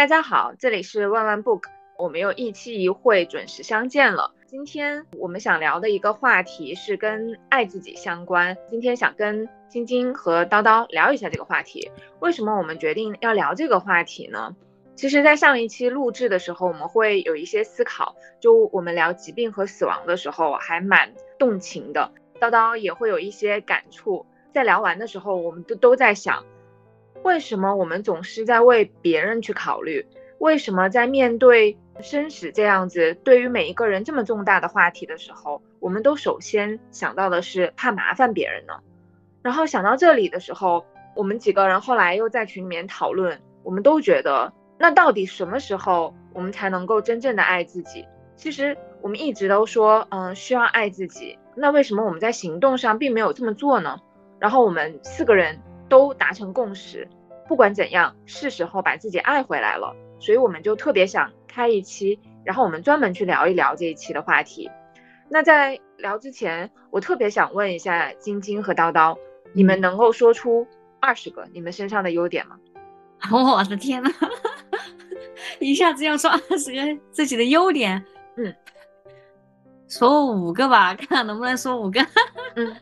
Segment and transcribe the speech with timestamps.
[0.00, 1.64] 大家好，这里是万万 book，
[1.98, 4.32] 我们又一期一会准时相见了。
[4.46, 8.56] 今天我们想聊的一个话题是跟爱自己相关。
[8.66, 11.90] 今天想跟晶晶和叨叨聊一下这个话题。
[12.20, 14.56] 为什么我们决定要聊这个话题呢？
[14.96, 18.16] 其实，在上一期录制的时候，我们会有一些思考。
[18.40, 22.10] 就我们聊疾病和死亡的时候，还蛮动情的。
[22.40, 24.24] 叨叨也会有一些感触。
[24.54, 26.42] 在聊完的时候，我们都都在想，
[27.22, 30.06] 为什么我们总是在为别人去考虑？
[30.38, 38.74] 为什么在面对生死这样子对于每一个人这么重大的话题的时候，我们都首先想到的是怕麻烦别人呢？
[39.42, 40.84] 然后想到这里的时候，
[41.14, 44.52] 我们几个人后来又在群里面讨论，我们都觉得。
[44.78, 48.06] 那到底什么时候我们才能够真正的爱自己？
[48.34, 51.38] 其实我们一直都说，嗯，需要爱自己。
[51.54, 53.98] 那为什么我们在行动上并没有这么做呢？
[54.38, 55.60] 然后我们四个人
[55.90, 57.06] 都达成共识，
[57.46, 59.94] 不管怎样，是时候把自己爱回来了。
[60.18, 64.70] 所以我们就特别想开一期，然后我们专门去聊一聊这一期的话题。
[65.28, 69.16] 那在聊之前，我特别想问一下晶晶和叨叨，
[69.52, 70.66] 你们能够说出
[71.00, 72.56] 二十个你们身上的优点吗？
[73.30, 74.10] 我的天呐！
[75.58, 78.02] 一下子要说二十个自己的优点，
[78.36, 78.54] 嗯，
[79.88, 82.00] 说五个吧，看看能不能说五个。
[82.56, 82.76] 嗯，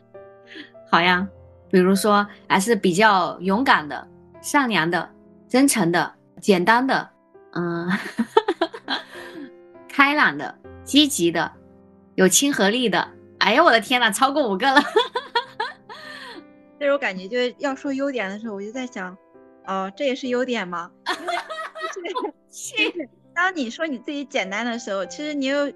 [0.89, 1.27] 好呀，
[1.69, 4.07] 比如说还是比较勇敢的、
[4.41, 5.09] 善良的、
[5.47, 7.09] 真诚的、简单的，
[7.53, 7.87] 嗯，
[9.87, 11.51] 开朗的、积极的、
[12.15, 13.07] 有亲和力的。
[13.39, 14.81] 哎呀，我的天呐，超过五个了。
[16.79, 19.15] 那种感觉就是要说优点的时候，我就在想，
[19.65, 20.91] 哦，这也是优点吗？
[22.51, 22.73] 是，
[23.33, 25.71] 当你说你自己简单的时候，其实你有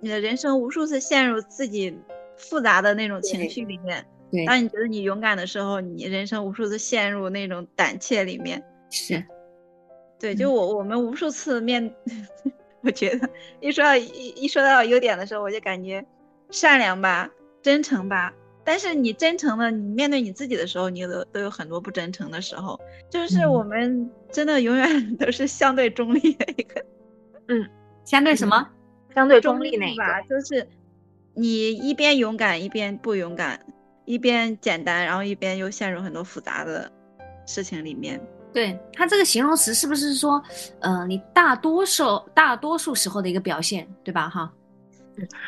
[0.00, 1.96] 你的人生无数次陷入自己
[2.36, 4.06] 复杂的那种情绪里面。
[4.34, 8.60] 对，当你觉得你勇敢的时候，你人生无数次陷入那种胆怯里面。
[8.90, 9.24] 是，
[10.18, 11.94] 对，就我我们无数次面，
[12.82, 16.04] 我觉得一说到一一说到优点的时候，我就感觉
[16.50, 17.30] 善良吧，
[17.62, 18.34] 真诚吧。
[18.64, 22.80] 但是你真诚的，你面对你自己的时候，你都都有很多不真诚的时候。
[23.10, 26.84] 就是我们真的永远 都是相对中立的一个，
[27.46, 27.68] 嗯，
[28.04, 28.68] 相对什么？
[29.14, 30.02] 相对中立那个？
[30.28, 30.66] 就是
[31.34, 33.60] 你一边勇敢一边不勇敢，
[34.04, 36.90] 一边简单，然后一边又陷入很多复杂的
[37.46, 38.20] 事情里面。
[38.52, 40.42] 对它这个形容词是不是说，
[40.80, 44.28] 呃，你大多数大多数时候的一个表现，对吧？
[44.28, 44.52] 哈。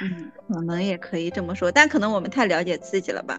[0.00, 3.38] 嗯，可能也可以这么说，但可能我们太了解自己了吧？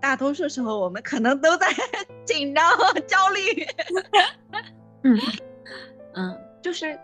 [0.00, 1.66] 大多数时候我们可能都在
[2.26, 2.70] 紧张、
[3.06, 3.66] 焦虑。
[5.02, 5.18] 嗯
[6.14, 6.98] 嗯，就是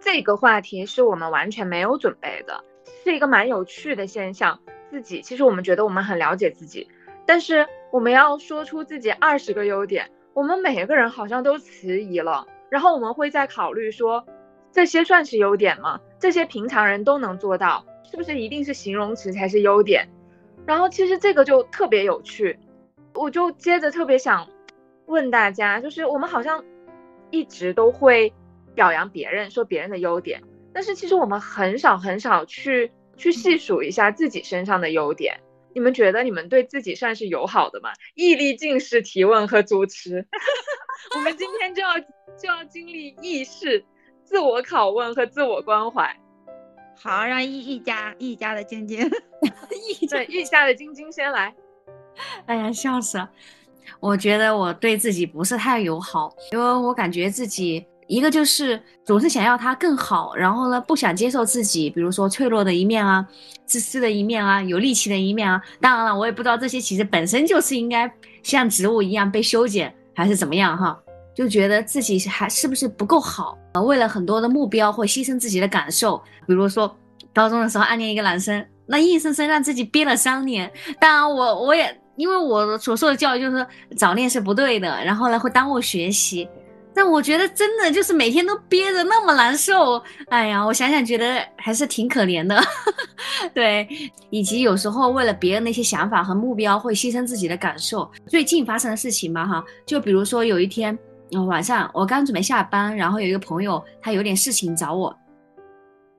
[0.00, 2.62] 这个话题是我们完全没有准备的，
[3.04, 4.58] 是一个蛮有趣的现象。
[4.92, 6.86] 自己其实我们觉得我们很了解自己，
[7.24, 14.26] 但是我们要说出自己二十个优点，我们每个人好像都迟疑了，然后我们会在考虑说。
[14.70, 16.00] 这些算是优点吗？
[16.18, 20.08] 这些平常人都能做到，是不是一定是形容词才是优点？
[20.66, 22.58] 然后其实这个就特别有趣，
[23.14, 24.48] 我就接着特别想
[25.06, 26.64] 问大家，就是我们好像
[27.30, 28.32] 一直都会
[28.74, 30.42] 表扬别人，说别人的优点，
[30.72, 35.40] 但是其实我们很少很少去去细数一下自己身上的优点。
[35.74, 37.90] 你们觉得你们对自己算是友好的吗？
[38.14, 40.26] 毅力近视提问和主持，
[41.16, 43.84] 我们今天就要就要经历意识。
[44.24, 46.16] 自我拷问和自我关怀，
[46.96, 49.00] 好，让一一家一家的晶晶，
[50.00, 51.54] 一对一家的晶晶先来。
[52.46, 53.30] 哎呀，笑死了！
[53.98, 63.26] 我觉得我对自己不是太友好，因为我感觉自己一个就是总是想要他更好，然后呢不想接受自己，比如说脆弱的一面啊，
[63.64, 65.60] 自私的一面啊，有力气的一面啊。
[65.80, 70.98] 当然了，我也不知道这些其实本身就是应该像植物一样被修剪，还是怎么样哈。
[71.34, 73.80] 就觉得自己还是不是不够好啊？
[73.80, 76.94] 为了很多的目标会牺牲自己的感受，比如说
[77.32, 80.70] 高中的时候暗恋一个男生，那硬生生让自己憋了三年。
[81.00, 86.46] 当然我我也因为我所受的教育就是早恋是不对的，然后呢会耽误学习。
[86.94, 92.60] 但我觉得真的就是每天都憋着那么难受，哎呀，我想想觉得还是挺可怜的。
[93.54, 93.88] 对，
[94.30, 98.10] 以及有时候为了别人的一些想法和目标会牺牲自己的感受。
[98.26, 100.98] 最近发生的事情嘛，哈，就比如说有一天。
[101.46, 105.16] 晚上我刚准备下班，然后有一个朋友他有点事情找我，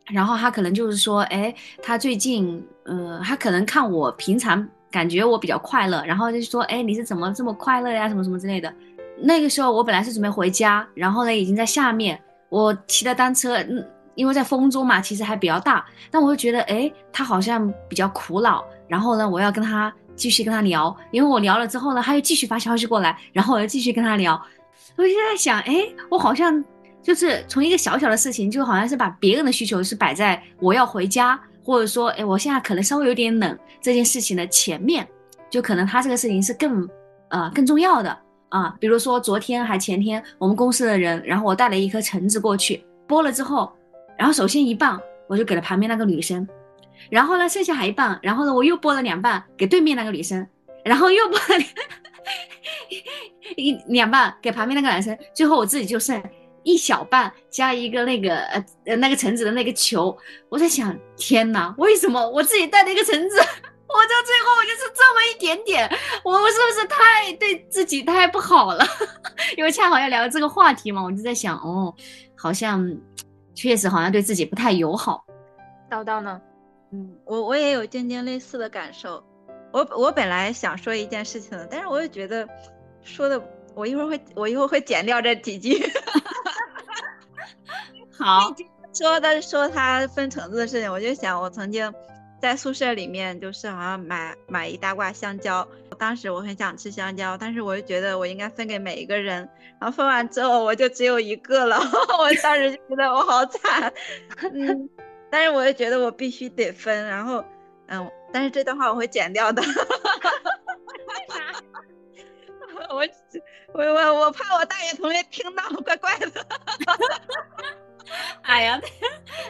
[0.07, 1.53] 然后他可能就是说，哎，
[1.83, 8.73] 他最近，呃，他可能看我平常感觉我比较快乐，然后就说，哎，你是怎么这么快乐呀，什么什么之类的。
[9.25, 13.83] 那个时候我本来是准备回家，然后呢已经在下面，我骑的单车，嗯，
[14.15, 24.39] 因为在风中嘛，其实还比较大，但我就觉得，哎，他好像比较苦恼，然后呢我要跟他继续跟他聊，因为我聊了之后呢，他又继续发消息过来，然后我又继续跟他聊。
[24.95, 26.63] 我就在想，哎，我好像
[27.01, 35.07] 就是从一个小小的事情，就好像是把别人的需求是摆在我要回家，或者说，哎，我现在可能稍微有点冷这件事情的前面，
[35.49, 36.87] 就可能他这个事情是更
[37.29, 38.15] 呃更重要的
[38.53, 38.75] 啊。
[38.79, 43.71] 比如说昨天还前天，我们公司的人，然后我带了一颗橙子过去剥了之后，
[44.17, 46.47] 然后首先一半我就给了旁边那个女生，
[47.09, 50.47] 然后呢剩下还一半，然后呢我又剥了两半给对面那个女生，
[50.85, 51.65] 然后又剥了
[53.57, 56.21] 一两半给旁边那个男生，最后我自己就剩。
[56.65, 60.17] 一小半加一个那个呃呃那个橙子的那个球，
[60.47, 63.35] 我在想，天哪，为什么我自己带了一个橙子，
[63.93, 65.87] 我到最后我就是这么一点点，
[66.23, 68.83] 我我是不是太对自己太不好了？
[69.55, 71.93] 因为恰好要聊这个话题嘛，我就在想，哦，
[72.35, 72.97] 好像
[73.53, 75.23] 确实好像对自己不太友好。
[75.89, 76.41] 叨叨呢？
[76.91, 79.23] 嗯，我我也有渐渐类似的感受。
[79.71, 82.47] 我我本来想说一件事情的，但是我又觉得
[83.03, 83.41] 说的，
[83.75, 85.83] 我一会儿会我一会儿会剪掉这几句。
[88.17, 88.53] 好，
[88.93, 91.91] 说的说他分橙子的事情，我就想我曾经
[92.43, 95.65] 在宿舍里面，就是好像买买一大挂香蕉，
[95.97, 99.49] 当时我很想吃香蕉，但是我就觉得我应该分给每一个人，
[99.79, 101.77] 然后分完之后我就只有一个了，
[102.19, 103.93] 我当时就觉得我好惨，
[104.53, 104.89] 嗯，
[105.31, 107.41] 但是我又觉得我必须得分，然后
[107.87, 109.63] 嗯，但是这段话我会剪掉的，
[112.89, 113.07] 我
[113.71, 116.45] 我我我怕我大学同学听到，怪怪的。
[118.43, 118.81] 哎呀，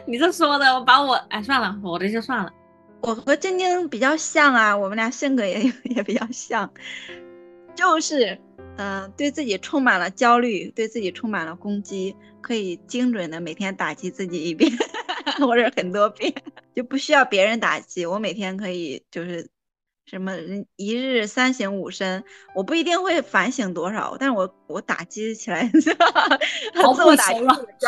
[0.06, 2.54] 你这说的，我把我哎算了，我的就算了。
[3.06, 6.74] 我和晶晶比较像啊，我们俩性格也 也比较像，
[7.76, 8.40] 就是
[8.78, 14.72] 嗯，对自己充满了焦虑，对自己充满了攻击，可以精准的每天打击自己一遍
[15.40, 16.34] 或者很多遍，
[16.74, 19.50] 就不需要别人打击，我每天可以就是。
[20.06, 20.34] 什么
[20.76, 25.72] 一日三省吾身，我不一定会反省多少，但是我我打击起来，
[26.76, 27.40] 毫不打击，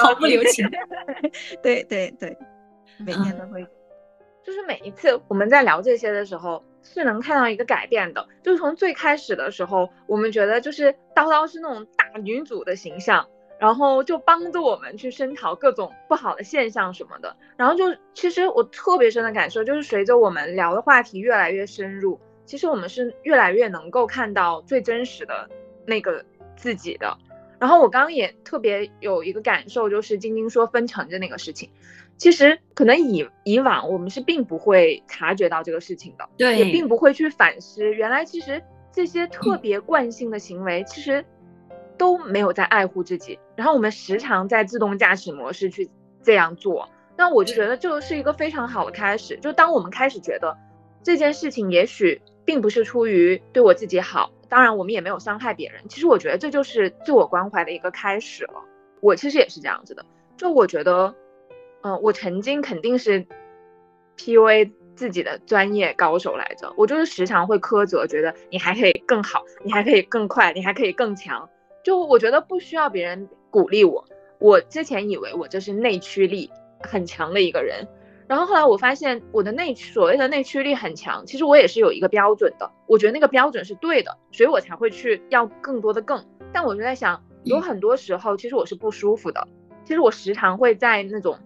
[0.01, 0.65] 毫不留情。
[1.62, 2.38] 对对对，
[3.00, 3.67] 每天都会，
[4.45, 8.27] 就是每一次我们在聊这些的时候，是能看到一个改变的。
[8.44, 13.27] 就是从最开始的时候，我们觉得就是叨叨是那种大女主的形象。
[13.57, 17.33] 然后就帮助我们去声讨各种不好的现象什么的。
[17.56, 25.50] 然后就其实我特别深的感受就是，随着我们聊的话题越来越深入，其实我们是越来越能够看到最真实的
[25.86, 26.25] 那个
[26.57, 27.18] 自己的。
[27.57, 31.69] 然后我刚刚也特别有一个感受，就是晶晶说分成的那个事情，
[32.17, 41.23] 其实可能以以往我们是并不会察觉到这个事情的，对，也并不会去反思，原来其实这些特别惯性的行为，其实。
[41.97, 45.89] 都没有在爱护自己，然后我们时常在自动驾驶模式去
[46.21, 49.38] 这样做，那我就觉得这是一个非常好的开始。
[49.38, 50.57] 就当我们开始觉得
[51.01, 55.83] 这件事情也许并不是出于对我自己好，当然我们也没有伤害别人。
[55.88, 58.62] 其实我觉得这就是自我关怀的一个开始了。
[59.00, 61.15] 我其实也是这样子的，就我觉得，
[61.85, 63.27] 嗯，我曾经肯定是
[64.17, 66.73] PUA 自己的专业高手来着。
[66.77, 71.47] 我就是时常会苛责，觉得你还可以更好，你还可以更快，你还可以更强。
[71.83, 74.03] 就我觉得不需要别人鼓励我，
[74.39, 76.49] 我之前以为我这是内驱力
[76.79, 77.88] 很强的一个人，
[78.27, 86.25] 然后后来我发现我的内所谓的内驱力很强，其实我也是有一个标准的，我觉得那个标准是对的，所以我才会去要更多的更。
[86.51, 89.48] 但我就在想，有很多时候其实我是不舒服的，
[89.83, 91.38] 其实我时常会在那种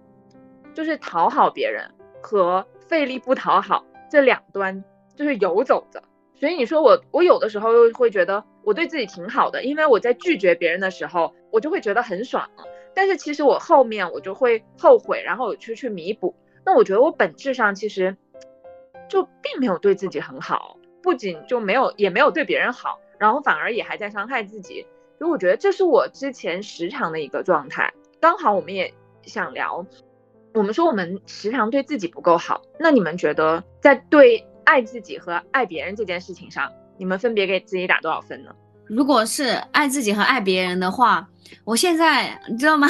[0.80, 4.82] 就是讨好别人和费力不讨好这两端
[5.14, 6.02] 就是游走着。
[6.36, 12.50] 所以你说我，我有的时候又会觉得我对自己挺好的，因为我在拒绝别人的时候，我就会觉得很爽。
[12.94, 16.34] 但是其实我后面我就会后悔，然后我去去弥补。
[16.66, 18.16] 那我觉得我本质上其实
[19.10, 24.88] 就并没有对自己很好，不仅就没有，也没有对别人好，然后反而也还在伤害自己。
[25.18, 27.94] 所以我觉得这是我之前时常的一个状态。
[28.22, 28.94] 刚好我们也
[29.24, 29.86] 想聊，
[30.60, 34.46] 我们说我们时常对自己不够好，那你们觉得在对？
[34.66, 38.52] 爱自己和爱别人这件事情上，你们分别给自己打多少分呢？
[38.88, 41.28] 如果是爱自己和爱别人的话，
[41.64, 42.88] 我现在你知道吗？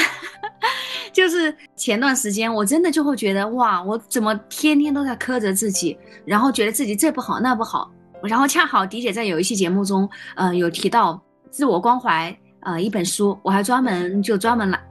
[1.13, 7.89] 就是前段时间我真的就会觉得哇，我怎么天天都在苛责自己，然后觉得自己这不好那不好，
[8.23, 14.81] 然后恰好迪姐在有一期节目中，呃，有提到自我关怀，呃，一本书，我还专门就专门来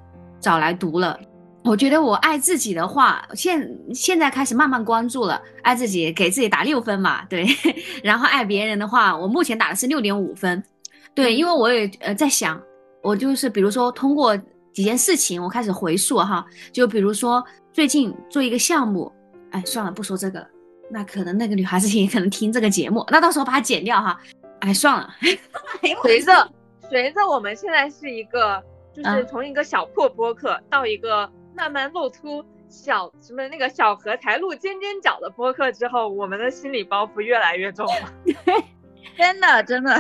[0.41, 1.21] 找来读了。
[1.65, 5.43] 我觉得我爱自己的话，现现在开始慢慢关注了。
[5.63, 7.47] 爱自己，给自己打六分嘛，对。
[8.03, 10.63] 然后爱别人的话，我目前打的是六点五分，
[11.15, 12.59] 对，因为我也呃在想，
[13.03, 14.35] 我就是比如说通过
[14.73, 19.13] 几件事情，我开始回溯哈，就比如说最近做一个项目，
[19.51, 20.49] 哎，算了，不说这个了，
[20.91, 24.19] 那可能那个女孩子也可能听这个节目，那到时候把它剪掉哈，
[24.61, 25.11] 哎，算了。
[26.03, 26.51] 随着
[26.89, 28.63] 随着我们现在是一个。
[28.91, 38.13] 就是从一个小破播客到一个慢慢露出小什么那个小荷才露尖尖角的播客之后，我们的心理包袱越来越重了。
[39.19, 39.99] 真的真的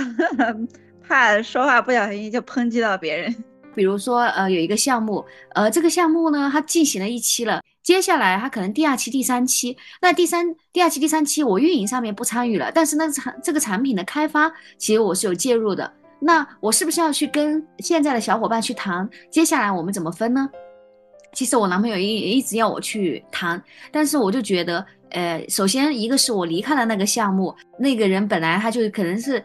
[1.03, 3.35] 怕说话不小心就抨击到别人。
[3.75, 5.25] 比如说，呃，有一个项目，
[5.55, 15.93] 呃，这个项目呢，它进行了一期了，接下来它可能第二期、第三期，那第三、第二期、第三期我运营上面不参与了，但是那，产这个产品的开发，其实我是有介入的。
[16.21, 20.49] 那我是不是要去跟现在的小伙伴去谈，接下来我们怎么分呢？
[21.38, 29.40] 其实我男朋友一一直要我去谈，但是我就觉得，呃，首先一个是我离开了那个项目，那个人本来他就可能是。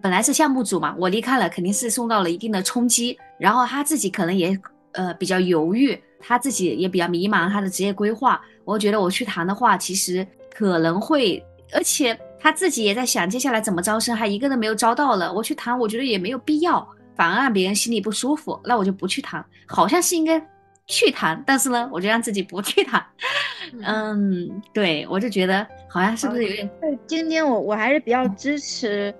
[0.00, 3.18] 本来是项目组嘛，我离开了，肯定是受到了一定的冲击。
[3.38, 4.58] 然后他自己可能也
[4.92, 8.40] 呃比较犹豫，他自己也比较迷茫他的职业规划。
[8.64, 15.30] 我觉得我去谈的话，其实可能会，而且他自己也在想接下来怎么招生，还一个都没有招到了。
[15.30, 19.44] 我去谈，我觉得也没有必要，反而让别人心里不舒服，那我就不去谈。
[19.66, 20.38] 好像是应该
[20.86, 23.04] 去谈，但是呢，我就让自己不去谈。
[23.82, 26.70] 嗯，对，我就觉得好像是不是有点？
[27.06, 29.14] 晶晶，我我还是比较支持。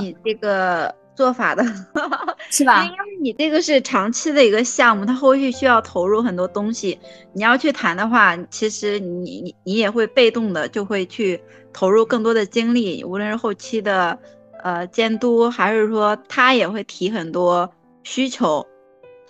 [0.00, 1.62] 你这个做法的
[2.50, 2.84] 是吧？
[2.84, 6.98] 因为你这个是长期的一个项目，它后续需要投入很多东西。
[7.32, 11.40] 你要去谈的话，其实你你你也会被动的就会去
[11.72, 14.18] 投入更多的精力，无论是后期的
[14.64, 17.70] 呃监督，还是说他也会提很多
[18.02, 18.66] 需求。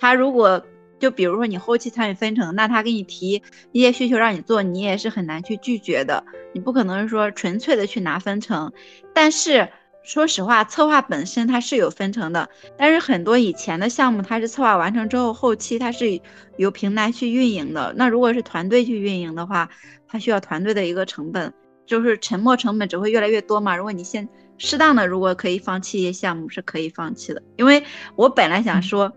[0.00, 0.62] 他如果
[0.98, 6.24] 就比如说你后期参与分成，那他给你提一些需求让你做，你也是很难去拒绝的。
[6.52, 8.72] 你不可能说纯粹的去拿分成，
[9.14, 9.68] 但是。
[10.04, 16.18] 说实话，策划本身它是有分成的，但是很多以前的项目，它是策划完成之后，后期它是
[16.56, 17.92] 由平台去运营的。
[17.94, 19.68] 那如果是团队去运营的话，
[20.06, 21.52] 它需要团队的一个成本，
[21.84, 23.76] 就是沉没成本只会越来越多嘛。
[23.76, 24.26] 如果你先
[24.56, 27.42] 适当的，如果可以放弃一些项目，是可以放弃的。
[27.56, 27.84] 因为
[28.16, 29.12] 我本来想说，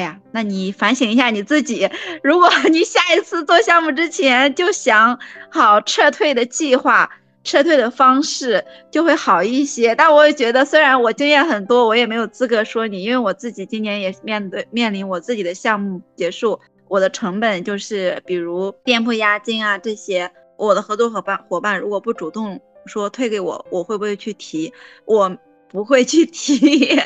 [0.00, 1.86] 哎呀，那你反省一下你自己，
[2.22, 5.18] 如果你下一次做项目之前就想
[5.50, 7.10] 好撤退的计划。
[7.42, 24.70] 撤退的方式就会好一些，但我也觉得，虽然我经验很多，我也没有资格说你，因为我自己今年也面对面临我自己的项目结束，我的成本就是比如店铺押金啊这些，我的合作伙伴伙伴如果不主动说退给我，我会不会去提？
[25.06, 25.34] 我
[25.70, 26.98] 不会去提，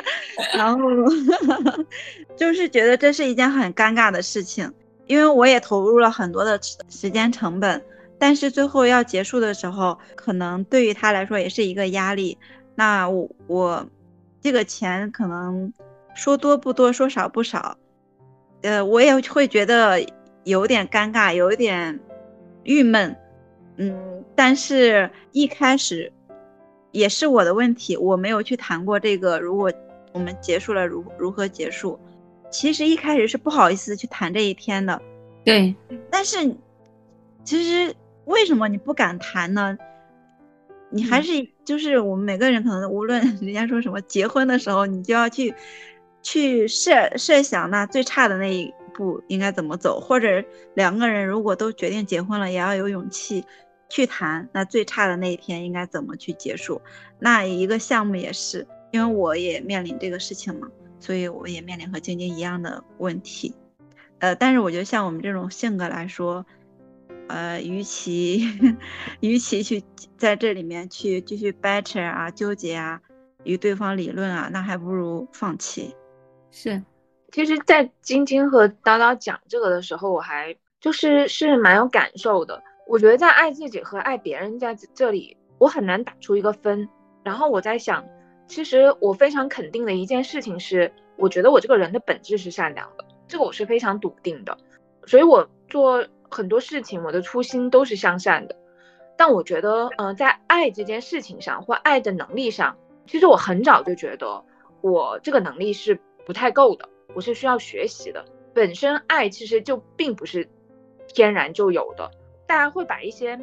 [0.54, 0.80] 然后
[2.37, 4.73] 就是觉得这是一件很尴尬的事情，
[5.06, 7.83] 因为我也投入了很多的时间成本。
[8.18, 12.38] 但是最后要结束的时候，可能对于他来说也是一个压力。
[12.75, 13.87] 那我我
[14.40, 15.71] 这个钱可能
[16.14, 17.76] 说多不多，说少不少，
[18.62, 20.00] 呃，我也会觉得
[20.44, 22.00] 有点尴尬，有一点
[22.62, 23.14] 郁闷。
[23.76, 26.11] 嗯，但是一开始
[26.94, 29.38] 也是我的问题，我没有去谈过这个。
[29.38, 29.70] 如果
[30.12, 32.00] 我们结束了，如如何结束？
[32.50, 35.02] 其实一开始是不好意思去谈这一天的。
[35.44, 35.74] 对，
[36.10, 36.56] 但是
[37.44, 37.94] 其实。
[38.26, 39.76] 为什么你不敢谈呢？
[40.88, 45.54] 你还是就是我们每个人可能无论人家说什么，结婚的时候你就要去
[46.22, 53.44] 去设设想那最差的那一步应该怎么走，或者两个人如果都决定结婚了，也要有勇气
[53.88, 56.80] 去谈那最差的那一天应该怎么去结束。
[57.18, 60.68] 那一个项目也是，因为我也面临这个事情嘛，
[61.00, 63.54] 所以我也面临和晶晶一样的问题。
[64.18, 66.44] 呃，但是我觉得像我们这种性格来说。
[67.26, 68.42] 呃，与其
[69.20, 69.82] 与其去
[70.18, 73.00] 在这里面去继续掰扯啊、纠结啊、
[73.44, 75.96] 与对方理论啊，那还不如放弃。
[76.50, 76.82] 是，
[77.32, 82.62] 其实，在晶晶和叨叨讲这个的时候，我还就是是蛮有感受的。
[82.86, 86.88] 我觉得在爱自己和爱别人在这里，我很难打出一个分。
[87.22, 88.04] 然后我在想，
[88.46, 94.56] 其实我非常肯定的一件事情是，我觉得我这个人的本质是善良的，这个我是非常笃定的。
[95.06, 96.06] 所以我做。
[96.30, 98.56] 很多事情，我的初心都是向善的，
[99.16, 102.76] 但我觉得，嗯，在爱这件事情上，或爱的能力上，
[103.06, 104.42] 其实我很早就觉得
[104.80, 108.24] 我这个能力是不太够的，我是需要学习的。
[108.52, 110.48] 本身爱其实就并不是
[111.06, 112.10] 天然就有的，
[112.46, 113.38] 大家会把一些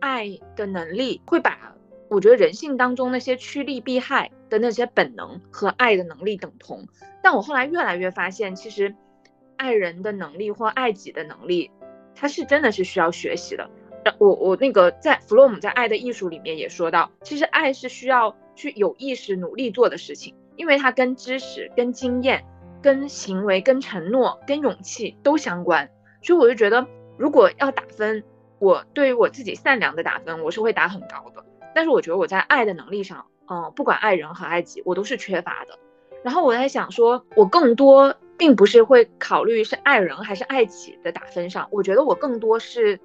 [0.00, 1.74] 爱的能力，会把
[2.08, 6.86] 我觉得人性当中那些趋利避害的那些本能和爱的能力等同，
[7.22, 8.94] 但我后来越来越发现，其实
[9.56, 11.70] 爱人的能力或爱己的能力。
[12.18, 13.68] 它是真的是需要学习的。
[14.18, 22.42] 我我那个在弗洛姆在《爱的艺术》里面也说到，其实爱是需要去有意识努力做的事情，因为它跟知识、跟经验、
[22.80, 25.90] 跟行为、跟承诺、跟勇气都相关。
[26.22, 26.86] 所以我就觉得，
[27.18, 28.24] 如果要打分，
[28.66, 31.44] 我对于我自己善良的打分，我是会打很高的。
[31.72, 35.78] 但是我觉得我在爱的能力上，嗯，不管爱人和爱己，我都是缺乏的。
[36.24, 42.98] 然后我在想说，我更多并不是会考虑是爱人还是爱己的打分上，我觉得我更多是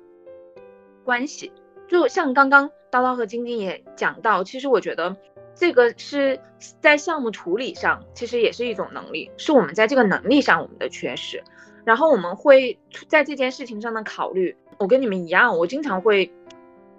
[1.06, 1.53] 关系。
[1.88, 5.15] 就像刚刚叨叨和晶晶也讲到，其实我觉得
[5.53, 6.39] 这个是
[6.80, 11.44] 在项目处理上，其实也是一种能力，是我们在这个能力上我们的缺失。
[11.84, 16.32] 然后我们会在这件事情上的考虑，我跟你们一样，我经常会，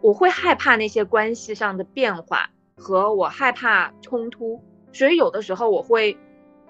[0.01, 4.62] 我会害怕那些关系上的变化，和我害怕冲突，
[4.93, 6.17] 所以有的时候我会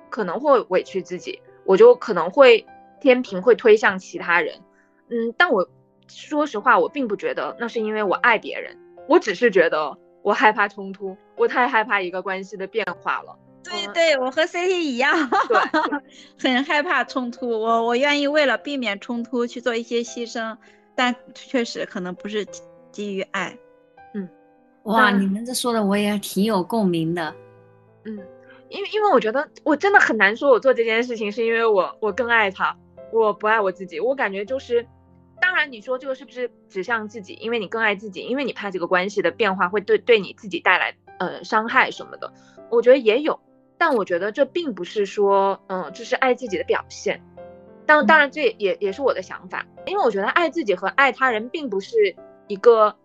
[0.09, 1.41] 可能会委屈自己。
[1.65, 2.67] 我就可能会
[3.01, 4.61] 天平会推向其他人，
[5.11, 5.69] 嗯，但我
[6.09, 8.77] 说实话，我并不觉得那是因为我爱别人，
[9.07, 13.39] 我只是觉得我害怕冲突，我太害怕一个关系的变化了。
[13.63, 15.61] 对对，我和 CT 一样，对，
[16.53, 20.57] 很害怕冲突，我我愿意为了避免冲突去做一些牺牲，
[20.95, 22.47] 但确实可能不是
[22.91, 23.57] 基于爱。
[24.15, 24.29] 嗯，
[24.85, 27.35] 哇，你们这说的我也挺有共鸣的，
[28.05, 28.19] 嗯。
[28.69, 32.75] 因为因为我觉得我真的很难说，我做这件事情是因为我我更爱他，
[33.13, 34.01] 我不爱我自己。
[34.01, 34.87] 我感觉就是，
[35.43, 37.35] 当然你说这个是不是指向自己？
[37.35, 42.33] 因为你更爱自己，因为你怕这个关系的变化会对对你自己带来呃伤害什么的。
[42.71, 43.39] 我觉得也有，
[43.77, 47.21] 但我觉得这并不是说嗯这是爱自己的表现。
[47.93, 52.17] 当当然这也也也是我的想法，因为我觉得爱自己和爱他人并不是
[52.49, 52.97] 一个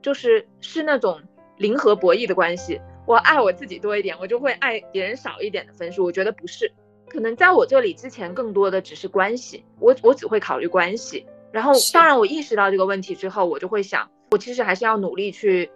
[0.00, 1.22] 就是是那种
[1.58, 2.80] 零和博弈的关系。
[3.06, 6.04] 我爱我自己多一点，我就会爱别人少一点的分数。
[6.04, 6.72] 我觉得不是，
[7.08, 11.24] 可能在我这里之前更多的只是关系，我我只会考虑关系。
[11.52, 15.70] 然后，当然我意识到这个问题之后，我就会想，我其实还是要努力去，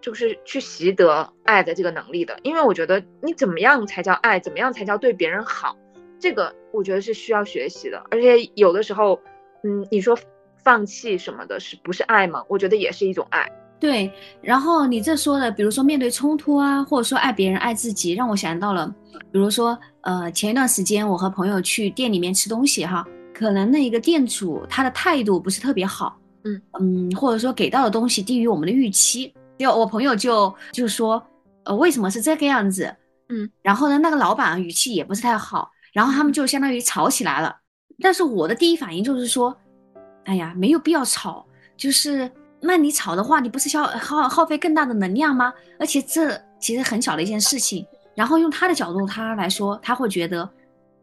[0.00, 2.38] 就是去习得爱的这个能力的。
[2.42, 5.76] 因为我觉得你怎么样才叫爱，怎么样才叫对别人好，
[6.20, 8.00] 这个我觉得是需要学习的。
[8.10, 9.18] 而且有的时候，
[9.64, 10.16] 嗯，你说
[10.62, 12.44] 放弃什么的，是不是爱吗？
[12.48, 13.50] 我觉得也是一种爱。
[13.80, 14.12] 对，
[14.42, 18.94] 然后你这说的，比如说面对冲突啊，或者说爱别人、爱自己，让我想到了，
[19.32, 31.22] 比如说，呃，前一段时间我和朋友去店里面吃东西哈，可能那一个店主他的态度不是特别好，嗯嗯，或者说给到的东西低于我们的预期，就我朋友就就说，
[31.64, 32.94] 呃，为什么是这个样子？
[33.30, 37.56] 嗯，然后呢，那个老板语气也不是太好，然后他们就相当于吵起来了，
[38.00, 39.56] 但是我的第一反应就是说，
[40.24, 42.30] 哎呀，没有必要吵，就是。
[42.62, 45.50] 那你吵的话，你不是消耗耗费更大的能量吗？
[45.78, 47.86] 而且这其实很小的一件事情。
[48.14, 50.46] 然后用他的角度，他来说，他会觉得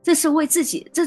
[0.03, 1.01] 这是为自己，这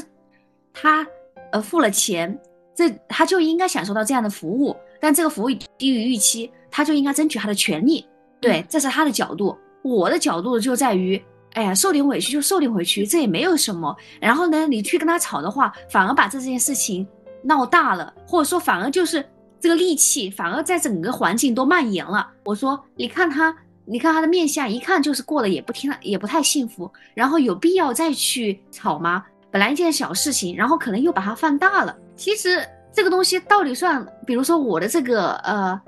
[0.73, 1.07] 他
[1.53, 2.37] 呃付了钱，
[2.75, 4.75] 这他就应该享受到这样的服务。
[4.99, 8.05] 但这个服务低于预期，他就应该争取他的权利。
[8.41, 9.57] 对，这是他的角度。
[9.83, 13.95] 我的角度就在于，哎呀，受点委屈就受点委屈，这也没有什么。
[14.19, 17.07] 然后呢，你去跟他吵的话，反而把这件事情
[17.43, 19.25] 闹大了，或者说反而就是。
[19.63, 22.27] 这个戾气反而在整个环境都蔓延了。
[22.43, 26.91] 我说，你看他，你看他的面相，一看就是过得也不听，也不太幸福。
[27.13, 29.23] 然后有必要再去吵吗？
[29.51, 31.95] 本来一件小事情，然后可能又把它放大了。
[32.15, 35.79] 其实这个东西到底算，比如说我的这个呃，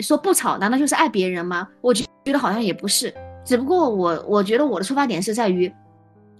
[0.00, 1.66] 说不吵，难道就是爱别人吗？
[1.80, 3.14] 我觉觉得好像也不是。
[3.44, 5.72] 只不过我我觉得我的出发点是在于，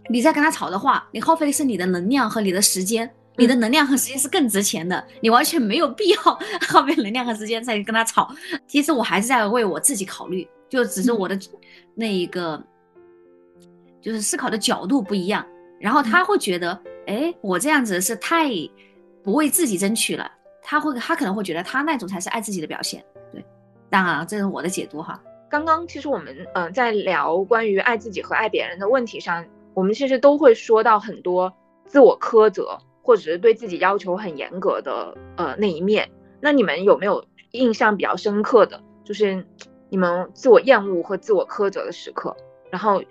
[0.09, 3.11] 你在跟他吵的话，你耗费的是你的能量和你的时间。
[3.37, 6.19] 你的能量和时间是更值钱的，你完全没有必要
[6.69, 8.29] 耗费能量和时间再去跟他吵。
[8.67, 11.39] 其实我还是在为我自己考虑，就只是我的
[11.95, 12.63] 那一个，
[14.03, 15.47] 就是思考的角度不一样。
[15.79, 18.51] 然后他会觉得，哎，我这样子是太
[19.23, 20.31] 不为自己争取了。
[20.63, 23.03] 他会，他可能会觉得他那种才是爱自己的表现。
[23.33, 23.43] 对，
[23.89, 25.19] 当然了，这是我的解读哈。
[25.51, 31.53] 刚刚其实我们嗯在聊关于爱自己和爱别人的问题上，我们其实都会说到很多
[31.85, 32.79] 自我苛责。
[33.03, 36.09] 或者是对自己要求很严格的呃那一面，
[36.39, 39.45] 那你们有没有印象比较深刻的，就是
[39.89, 42.37] 你们自我厌恶和自我苛责的时刻？
[42.71, 43.03] 然后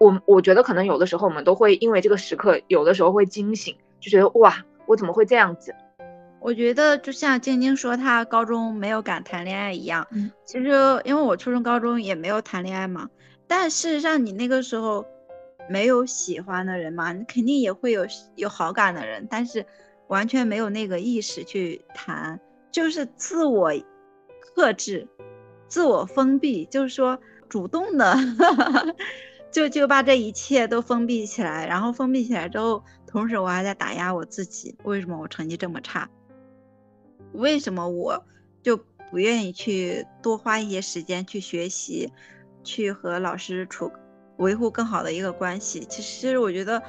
[0.00, 5.74] 我我觉得可能有的时候我们都会因为这个时刻，有的时候会惊醒，就觉得哇，我怎么会这样子？
[6.44, 10.06] 我觉得就像晶晶说她高中没有敢谈恋爱一样，
[10.44, 10.68] 其实
[11.04, 13.08] 因为我初中高中也没有谈恋爱嘛，
[13.48, 15.06] 但事实上你那个时候。
[15.66, 19.64] 没有喜欢的人嘛，你肯定也会有有好感的人，但是
[20.08, 22.38] 完全没有那个意识去谈，
[22.70, 23.72] 就是自我
[24.54, 25.08] 克制、
[25.66, 28.14] 自我封闭，就是说主动的，
[29.50, 36.06] 就就把这一切都封闭起来，然后封闭起来之后，同时我还在打压我自己，为什么我成绩这么差？
[37.34, 38.24] 为什么我
[38.62, 38.76] 就
[39.10, 42.12] 不愿意去多花一些时间去学习，
[42.62, 43.92] 去和老师处？
[44.38, 45.86] 维护更好的一个关系。
[45.88, 46.82] 其实我觉得，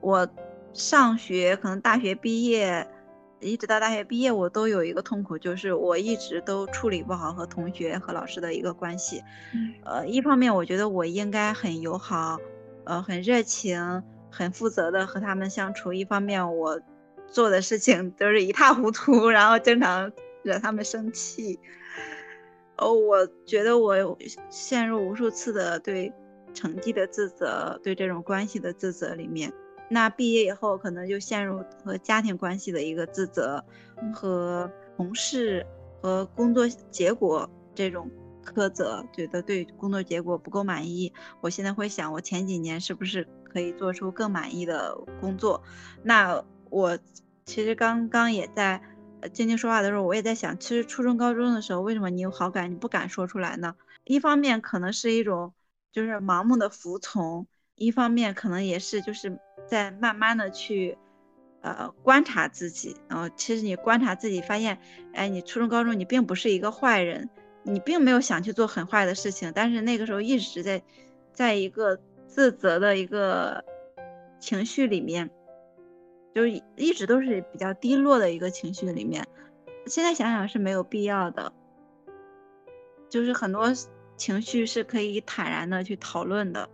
[0.00, 0.28] 我
[0.72, 2.86] 上学可能大学毕业，
[3.40, 9.20] 一直到大学毕业，我都有一个痛苦，就是我一直都处理不好和同学和老师的一个关系。
[9.84, 12.38] 呃，一方面我觉得我应该很友好，
[12.84, 15.92] 呃，很热情，很负责的和他们相处。
[15.92, 16.80] 一方面我
[17.32, 21.58] 做的事情都是一塌糊涂，然后经常惹他们生气。
[22.76, 24.18] 哦，我觉得我
[24.50, 26.12] 陷入无数次的对
[26.52, 29.52] 成绩的自责，对这种关系的自责里面。
[29.88, 33.64] 那毕业以后，可能就陷入和家庭关系的一个自责，
[34.14, 35.66] 和同事
[36.00, 38.10] 和工作结果这种
[38.44, 41.12] 苛责，觉得对工作结果不够满意。
[41.40, 45.62] 我现在会想，我前几年是不是可以做出更满意的工作？
[46.02, 46.42] 那
[46.72, 46.98] 我
[47.44, 48.80] 其实刚刚也在
[49.34, 53.76] 静静说话的时候，我也在想，其实初中高中的时候，为什么你有好感你不敢说出来呢？
[54.04, 55.52] 一方面可能是一种
[55.92, 57.46] 就是盲目的服从。
[57.74, 60.96] 一方面可能也是就是在慢慢的去，
[61.62, 64.78] 呃观察自己，然后其实你观察自己发现，
[65.14, 67.28] 哎，你初中高中你并不是一个坏人，
[67.64, 70.82] 你并没有想去做很坏的事情，但是那个时候一直在，
[71.32, 73.64] 在一个自责的一个
[74.38, 75.30] 情绪里面，
[76.34, 79.26] 就是一直都是比较低落的一个情绪里面，
[79.86, 81.52] 现在想想是没有必要的，
[83.08, 83.66] 就是很多
[84.16, 86.68] 情绪是可以坦然的去讨论的。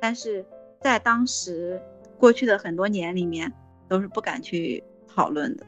[0.00, 0.44] 但是
[0.80, 1.80] 在当时
[2.18, 3.52] 过去的很多年里面，
[3.88, 5.64] 都是不敢去讨论的。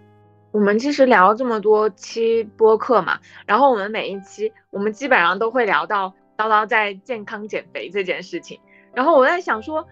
[0.50, 8.58] 我们其实聊了这么多期播客嘛，然后我们每一期我们基本上都会聊到叨叨在健康减肥这件事情。
[8.94, 9.86] 然后我在想说，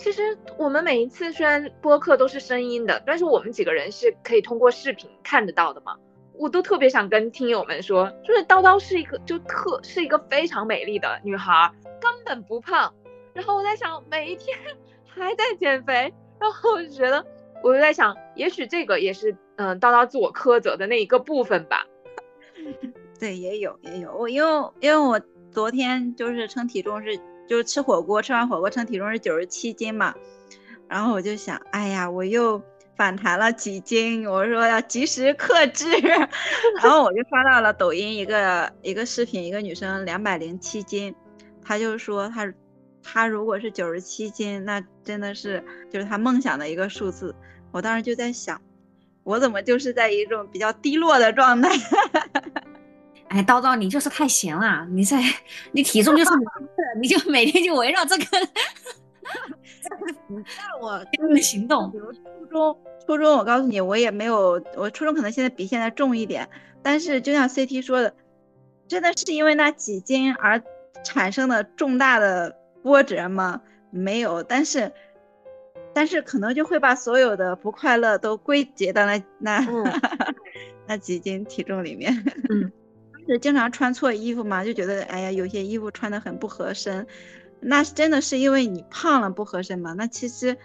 [0.00, 5.94] 其实我们每一次虽然播客都是声音的，但是我们几个人是可以通过视频看得到的嘛。
[6.32, 12.94] 我都特别想跟听友们说，就是叨叨是一个就特是一个非常美丽的女孩，根本不胖。
[13.34, 14.56] 然后我在想，每一天
[15.04, 16.10] 还在减肥，
[16.40, 17.22] 然后我就觉得，
[17.62, 21.86] 我就在想，也许这个也是，嗯，叨叨自我苛责的那一个部分吧。
[23.20, 30.14] 对，也有也有，我因为因为我昨天就是称体重是，就是吃火锅，吃完火锅称体重是九十七斤嘛，
[30.86, 32.62] 然后我就想，哎呀，我又
[32.96, 35.90] 反弹了几斤，我说要及时克制，
[36.80, 41.12] 然后我就刷到了抖音一个一个视频，一个女生两百零七斤，
[41.60, 42.54] 她就说她。
[43.02, 47.34] 她如果是九十七斤，那真的是就是她梦想的一个数字。
[47.72, 48.60] 我当时就在想，
[49.24, 51.70] 我怎么就是在一种比较低落的状态？
[53.30, 55.20] 哎，叨叨，你就是太闲了，你在
[55.72, 56.30] 你体重就是
[57.00, 58.24] 你就每天就围绕这个，
[60.28, 61.90] 那我跟行动。
[61.90, 62.18] 比如初
[62.50, 66.48] 中，初中我告诉你，我也没有，我初中可能现在比现在重一点，
[66.82, 68.14] 但是就像 CT 说的，
[68.86, 70.62] 真的是因为那几斤而
[71.04, 72.56] 产生的重大的。
[72.82, 73.60] 波折吗？
[73.90, 74.90] 没有，但是，
[75.92, 79.60] 但是可能就会把所有的不快乐都归结到那那
[80.88, 82.24] 那几斤体重里面。
[82.48, 82.72] 嗯，
[83.32, 87.06] 是经常穿错衣服嘛，就觉得哎呀，有些衣服穿的很不合身。
[87.60, 89.94] 那真的是因为你胖了不合身吗？
[89.96, 90.56] 那其实，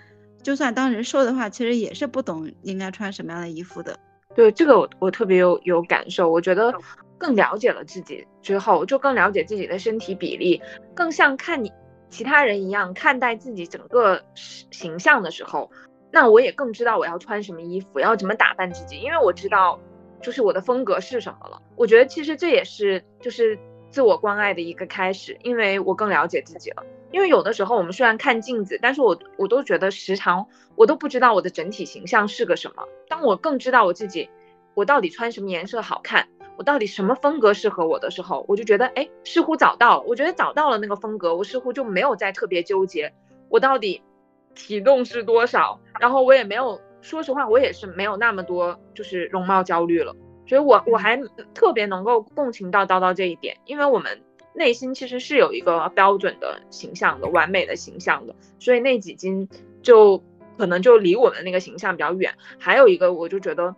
[0.41, 3.99] 就算当时瘦的话，其实也是不懂应该穿什么样的衣服的。
[4.33, 6.73] 对这个我我特别有有感受，我觉得
[7.17, 10.61] 更了解了自己之后，就更了解自己的身体比例，
[10.93, 11.71] 更像看你。
[12.09, 15.69] 其他人一样看待自己整个形象的时候，
[16.11, 19.77] 那我也更知道我要穿什么衣服，要怎么打扮自己，因为我知道
[20.25, 21.61] 就是我的风格是什么了。
[21.75, 23.59] 我觉得其实这也是就是
[23.91, 26.83] 自我关爱的一个开始，因为我更了解自己了。
[27.11, 32.83] 因为有的时候我们虽然看镜子，但是我我都觉得时常我都不知道我的整体形象是个什么。
[33.07, 34.31] 当我更知道我自己，
[34.73, 36.27] 我到底穿什么颜色好看。
[36.57, 40.01] 我到底什么风格适合我的时候，我就觉得，哎，似乎找到。
[40.07, 43.13] 我觉得找到了那个风格，我似乎就没有再特别纠结，
[43.49, 44.01] 我到底
[44.55, 45.79] 体重是多少。
[45.99, 50.15] 然后我也没有，说实话，我也是没有那么多就是容貌焦虑了。
[50.47, 51.15] 所以，我我还
[51.53, 54.21] 特别能够共情到叨叨这一点，因为我们
[54.53, 59.47] 内心其实是有一个标准的形象的，完美的形象的，所以那几斤
[59.81, 60.23] 就
[60.57, 62.33] 可能就离我们那个形象比较远。
[62.59, 63.75] 还有一个，我就觉得。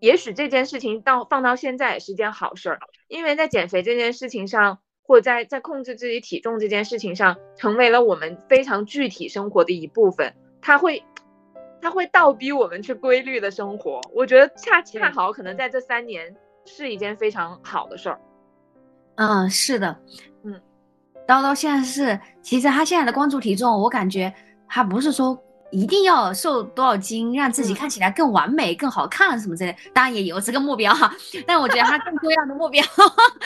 [0.00, 10.32] 也许这件事情到放到现在也是件好事儿，因为在减肥这件事情上，或者在在控制自己体重这件事情上，成为了我们非常具体生活的一部分。
[10.62, 11.04] 它会，
[11.80, 14.00] 它会倒逼我们去规律的生活。
[14.14, 18.20] 我觉得恰恰好，可能在这三年是一件非常好的事儿。
[19.16, 19.96] 嗯，是的，
[20.44, 20.60] 嗯，
[21.26, 24.32] 叨叨现在是，其实他现在的关注体重，我感觉
[24.68, 25.38] 他不是说。
[25.72, 31.14] 一定要瘦多少斤，让自己看起来更完美、更好看什么之类，当然也有这个目标哈。
[31.46, 32.82] 但我觉得他更重要的目标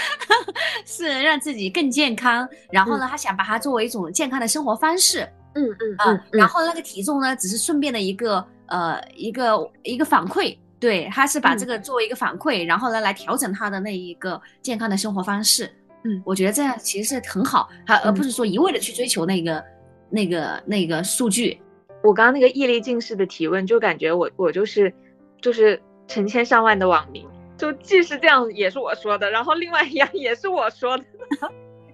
[0.87, 2.49] 是让自己更健康。
[2.71, 5.21] 然后呢，他想把它作为一种健康的生活方式。
[5.21, 6.25] 嗯嗯嗯啊。
[6.31, 10.57] 然后那个体重呢，只是顺便的一个呃一个一个反馈。
[10.81, 15.71] 对，他是把这个作为一个反馈，然后呢来调整他的那一个健康的生活方式。
[16.03, 19.65] 嗯，我觉得这样其实是很好，他而不是说一味的去追求那个
[20.11, 21.59] 那个那个数据。
[22.03, 24.93] 我刚刚那个毅力近视的提问，就感觉我我就是
[25.41, 31.05] 就是成千上万的网民，就既是这样也是我说的，然后另外一样也是我说的。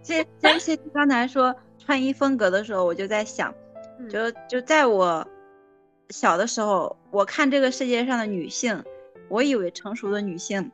[0.02, 1.54] 这这些刚才说
[1.90, 3.52] 穿衣风格的时候，我就在想，
[4.08, 5.26] 就就在我
[6.10, 8.84] 小的时候，我看这个世界上的女性，
[9.28, 10.70] 我以为成熟的女性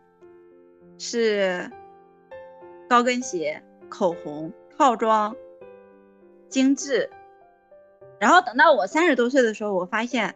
[0.99, 1.71] 是
[2.87, 5.35] 高跟鞋、口红、套装、
[6.51, 7.09] 精致。
[8.19, 10.35] 然后等到我三十多岁的时候，我发现，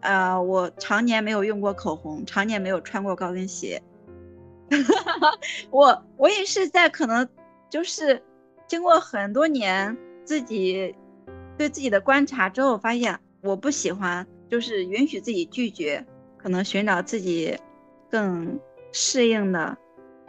[0.00, 3.80] 呃，我常年没有用过口红，常年没有穿过高跟鞋。
[5.70, 7.28] 我我也是在可能
[7.70, 8.20] 就是
[8.72, 10.94] 经过很多年自己
[11.58, 16.02] 对自己的观察之后，发现我不喜欢，就是允许自己拒绝，
[16.38, 17.54] 可能寻找自己
[18.10, 18.58] 更
[18.90, 19.76] 适应的、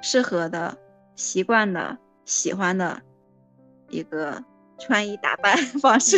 [0.02, 0.78] 适合的、
[1.16, 3.02] 习惯的、喜欢的
[3.88, 4.44] 一个
[4.78, 6.18] 穿衣打扮方式。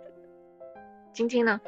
[1.14, 1.58] 晶晶呢？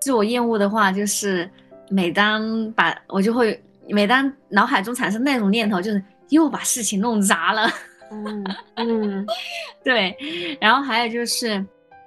[0.00, 1.48] 自我厌恶的话，就是
[1.90, 7.70] 每当把我就会，每当脑海中产生那种念头，就是又把事情弄砸了。
[8.10, 9.26] 嗯嗯，
[9.84, 10.16] 对。
[10.60, 11.64] 然后还有就是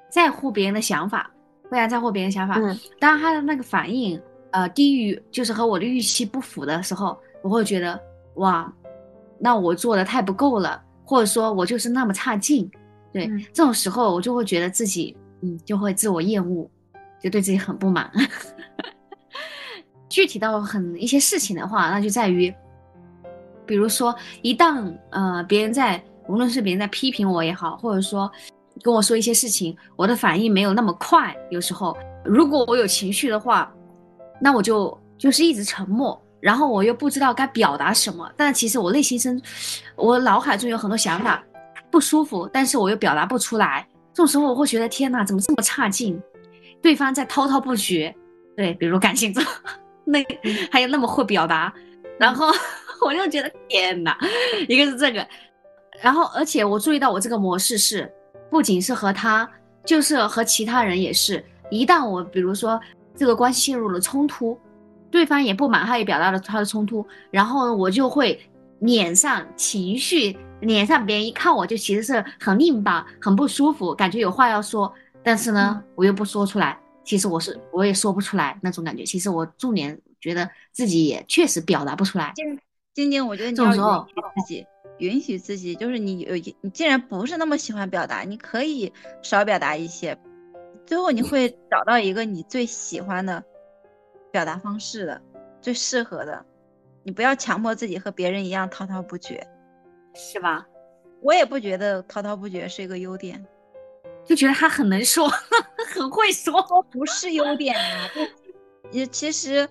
[0.09, 1.29] 在乎别人的想法，
[1.69, 2.55] 非常在乎别人想法。
[2.57, 2.77] 嗯。
[2.99, 7.99] 当他的那个反应，呃，低于就是和我的预期不符的时候，我会觉得
[8.35, 8.71] 哇，
[9.39, 12.69] 那我做的太不够了，或者说我就是那么差劲。
[13.11, 15.15] 对，这种时候我就会觉得自己。
[15.41, 16.69] 嗯，就会自我厌恶，
[17.21, 18.11] 就对自己很不满。
[20.09, 22.53] 具体到很一些事情的话，那就在于，
[23.69, 28.29] 比如说，一旦呃别人在，无论是别人在批评我也好，或者说
[28.81, 31.35] 跟我说一些事情，我的反应没有那么快。
[31.51, 33.71] 有时候，如果我有情绪的话，
[34.41, 38.27] 那我就就是一直沉默，然后我又不知道该表达什么。
[38.35, 39.39] 但其实我内心深，
[39.95, 41.43] 我脑海中有很多想法，
[41.91, 43.87] 不舒服，但是我又表达不出来。
[44.13, 46.19] 这种时候我会觉得天哪，怎么这么差劲？
[46.81, 48.15] 对方在滔滔不绝，
[48.57, 49.43] 对，比如感情中，
[50.05, 50.25] 那
[50.71, 51.71] 还有那么会表达，
[52.19, 52.47] 然后
[53.01, 54.17] 我就觉得天哪，
[54.67, 55.25] 一个是这个，
[56.01, 58.11] 然后而且我注意到我这个模式是，
[58.49, 59.49] 不仅是和他，
[59.85, 62.79] 就是和其他人也是，一旦我比如说
[63.15, 64.59] 这个关系陷入了冲突，
[65.09, 68.39] 对方也不满，他也表达了他的冲突，然后我就会
[68.79, 70.37] 脸上情绪。
[70.61, 76.77] 脸上别人一看我就其实是很拧巴，很不舒服，感觉有话要说，但是呢我又不说出来。
[77.05, 79.05] 其实我是我也说不出来那种感觉。
[79.05, 82.33] 其实我重点觉得自己也确实表达不出来。
[82.99, 90.17] 晶晶，我觉得你要允许自己，允许自己，就是你有你既然不是那么喜欢表达，你可以少表达一些，
[90.85, 93.43] 最后你会找到一个你最喜欢的
[94.31, 95.21] 表达方式的，
[95.61, 96.45] 最适合的。
[97.03, 99.41] 你不要强迫自己和别人一样滔滔不绝。
[100.13, 100.67] 是吧？
[101.21, 103.45] 我也不觉得滔滔不绝是一个优点，
[104.25, 105.29] 就觉得他很能说，
[105.93, 108.09] 很会说，不是优点啊。
[108.91, 109.67] 也其实，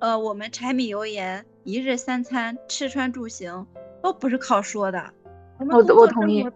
[0.00, 3.66] 呃，我们柴米油盐、一日三餐、吃穿住行
[4.02, 5.02] 都不是靠说的。
[5.58, 6.46] 我我同意。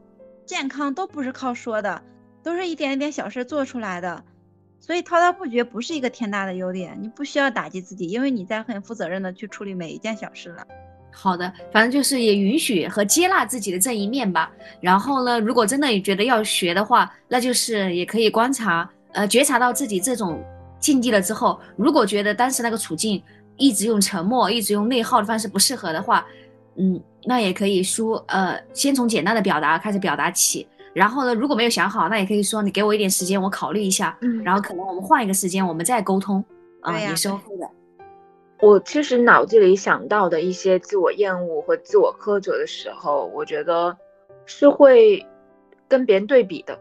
[0.47, 2.03] 健康都不是靠说的，
[2.43, 4.25] 都是一点一点小事做出来的。
[4.81, 10.67] 所以滔滔不绝不是一个天大的优点，你不需要打击自己，因为你在很负责任的去处理每一件小事了。
[11.11, 14.51] 好的，反正就是也允许和接纳自己的这一面吧。
[14.81, 20.43] 然后呢，如果真的也觉得要学的话，那就是也可以观察，呃，觉察到自己这种
[20.79, 23.23] 境地了之后，如果觉得当时那个处境
[23.57, 26.27] 一直用沉默、一直用内耗的方式不适合的话，
[26.77, 30.67] 嗯，那也可以说，呃，先从简单的表达开始表达起。
[30.93, 34.17] 然后呢，如果没有想好，那也可以说你给我一点时间，我考虑一下。
[34.21, 36.45] 嗯，然后可能我们换一个时间，我们再沟通。
[36.81, 37.69] 啊，也是 OK 的。
[38.61, 43.97] 我其实脑子里想到的一些自我厌恶和自我苛责的时候，我觉得
[44.47, 45.27] 是会
[45.89, 46.79] 跟别人对比的。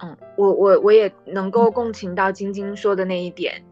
[0.00, 3.64] 嗯，我我我也能够共情到晶晶说的那一点，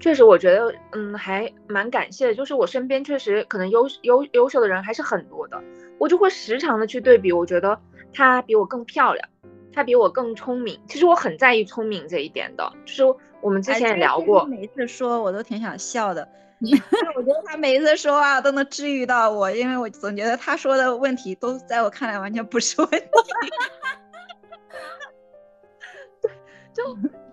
[0.00, 5.60] 确实我觉得嗯还蛮感谢的，就是我身边确实可能优优优秀的人还是很多的，
[5.98, 7.78] 我就会时常的去对比，我觉得
[8.12, 9.28] 她比我更漂亮，
[9.72, 10.80] 她比我更聪明。
[10.86, 13.02] 其实我很在意聪明这一点的，就是
[13.40, 16.28] 我们之前也聊过，每次说我都挺想笑的。
[17.14, 22.98] 我觉得他每一次说话都能治愈到我，因为我总觉得他说的问题都在我看来完全不是问题。
[26.74, 26.82] 就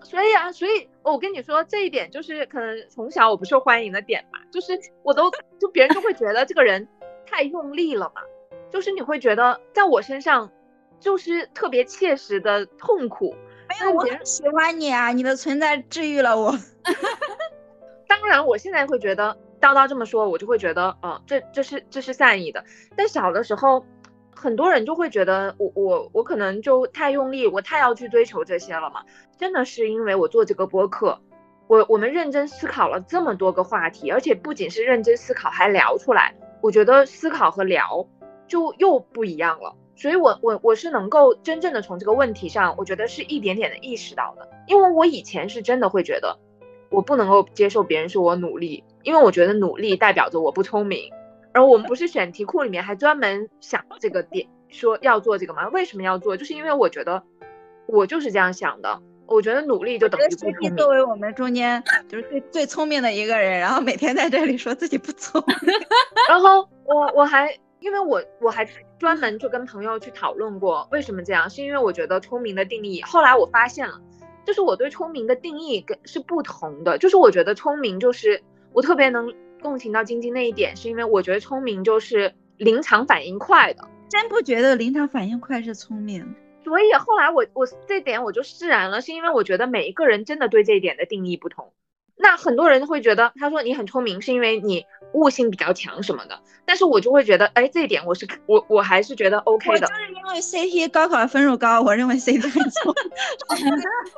[0.04, 6.88] 所以啊，所以我跟你说这一点，就是可能从小我不受欢迎的点吧，就是我都就别人就会觉得这个人
[7.26, 8.22] 太用力了嘛，
[8.70, 10.50] 就是你会觉得在我身上
[10.98, 13.34] 就是特别切实的痛苦。
[13.68, 16.56] 没有，我很喜欢你啊，你的存在治愈了我。
[18.06, 22.64] 当然，我现在会觉得叨叨这么说，我就会觉得，嗯，这这是这是善意的。
[22.96, 23.84] 但小的时候，
[24.36, 29.02] 很多人就会觉得我我我可能就太用力，我太要去追求这些了嘛。
[29.38, 31.18] 真的是因为我做这个播客，
[31.66, 36.34] 我我们认真思考了这么多个话题，而且不仅是认真思考，还聊出来。
[36.60, 38.06] 我觉得思考和聊
[38.46, 39.74] 就又不一样了。
[39.98, 44.46] 所以，我我我是能够真正的从这个问题上，我觉得是一点点的意识到的。
[44.66, 46.38] 因为我以前是真的会觉得，
[46.90, 51.10] 我不能够接受别人说我努力，因为我觉得努力代表着我不聪明。
[51.56, 55.66] 而我们不是选题库里面还专门想这个点，说要做这个吗？
[55.70, 56.36] 为什么要做？
[56.36, 57.22] 就是因为我觉得
[57.86, 59.00] 我就是这样想的。
[59.26, 60.76] 我觉得努力就等于不聪明。
[60.76, 65.56] 作为我们中间就是最最聪明的一个人，然后每天在这里说自己不聪明，
[66.28, 73.98] 然后我我还因为我我还专门就跟朋友去讨论过为什么这样，是因为我觉得聪明的定义，后来我发现了，
[74.44, 78.42] 就是我对聪明的定义跟是不同的，就是我觉得聪明就是
[78.74, 79.32] 我特别能。
[79.60, 86.34] 共情到晶晶那一点，是因为我觉得聪明就是临场反应快的，真不觉得临场反应快是聪明。
[86.64, 91.72] 所以后来我我这点我就释然了，是因为我觉得每一个人真的对这一点的定义不同。
[92.16, 99.86] 那很多人会觉得，他说你很聪明是因为你悟性比较强什么的，但是我就会觉得，哎，这一点我是我我还是觉得 OK 的。
[99.86, 102.94] 就是因为 CT 高考分数高，我认为 CT 很聪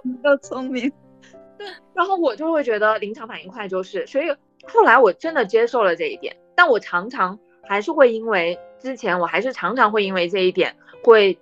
[0.05, 0.93] 明，够聪明。
[1.59, 4.27] 对，然后我就会觉得临场反应快就是，所以。
[4.69, 11.39] 后来我真的接受了这一点，但我常常还是会因为之前我还是常常会因为这一点会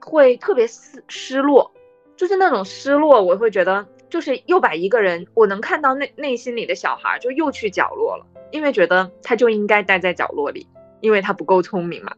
[0.00, 1.72] 会特别失失落，
[2.16, 10.66] 就是那种失落，我会觉得就是又把一个人我能看到内内心里的小孩就又去角落了，因为觉得他就应该待在角落里，
[11.00, 12.12] 因为他不够聪明嘛。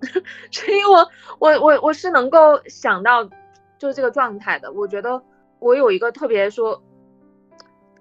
[0.50, 3.24] 所以我我我我是能够想到
[3.78, 5.22] 就是这个状态的，我觉得
[5.58, 6.82] 我有一个特别说。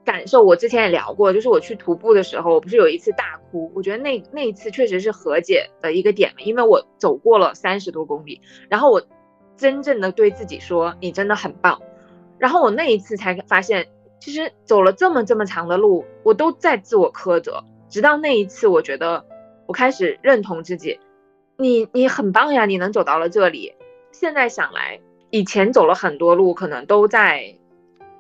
[0.06, 3.72] 感受我之前也聊过，就是我去徒步的时候，我不是有一次大哭。
[3.76, 8.40] 我觉得那那一次确实是和解的一个点嘛，因为我走过了三十多公里，
[8.70, 9.02] 然后我
[9.58, 11.82] 真正的对自己说你真的很棒。
[12.38, 13.88] 然后我那一次才发现，
[14.20, 17.64] 其实走了这么这么长的路，我都在自我苛责。
[17.90, 19.26] 直到那一次，我觉得
[19.66, 21.00] 我开始认同自己，
[21.58, 23.74] 你你很棒呀，你能走到了这里。
[24.12, 27.56] 现在想来，以前走了很多路，可能都在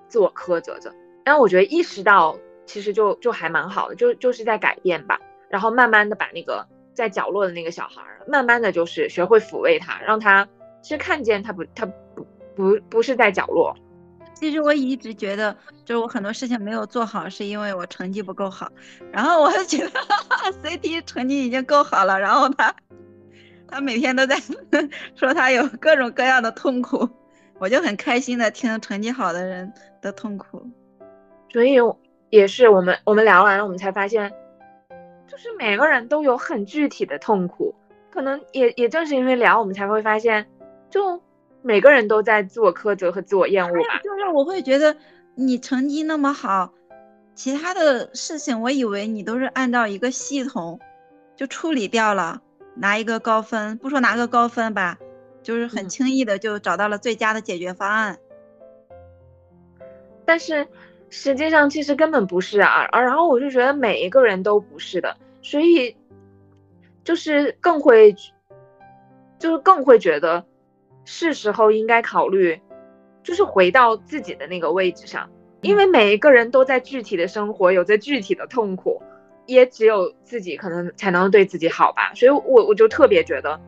[0.07, 0.93] 自我苛责着。
[1.25, 5.19] 但我觉得意识到，其实就就还蛮好的，就就是在改变吧。
[5.49, 10.47] 然后慢慢的把那个在角落的那个小孩，慢慢的就是学会抚慰他，让他
[10.81, 13.75] 其实看见他不他不不不是在角落。
[14.33, 18.69] 其实我一直觉得，就是我很多事情没有做好，是因为我成绩不够好。
[19.11, 22.75] 然后我就觉得哈哈 CT 成绩已经够好了，然后他
[23.67, 24.35] 他每天都在
[25.15, 27.09] 说他有各种各样的痛苦，
[27.59, 30.69] 我就很开心的听成绩好的人的痛苦。
[31.55, 31.77] 所以
[32.31, 34.29] 也是我们我们聊完了，我们才发现，
[35.25, 37.73] 就是每个人都有很具体的痛苦，
[38.11, 40.45] 可能也也正是因为聊，我们才会发现，
[40.89, 41.21] 就
[41.61, 44.01] 每个人都在自我苛责和自我厌恶吧。
[44.03, 44.97] 就是我会觉得
[45.33, 46.73] 你成绩那么好，
[47.35, 50.81] 其他的事情我以为你都是按照一个系统
[51.37, 52.41] 就处理掉了，
[52.75, 54.97] 拿一个高分，不说拿个高分吧，
[55.41, 58.19] 就是很轻易的就找到了最佳的解决方案，
[60.25, 60.67] 但是。
[61.09, 65.95] 实际上其实根本不是啊，而，然后我就觉得每一个人都不是的，所以
[67.03, 68.15] 就是更会，
[69.39, 70.45] 就是更会觉得
[71.05, 72.59] 是时候应该考虑，
[73.23, 75.29] 就是回到自己的那个位置上，
[75.61, 79.01] 因为每一个人都在具体的生活，有着具体的痛苦，
[79.45, 83.61] 也只有自己可能才能对自己好吧，所以我我就特别觉得，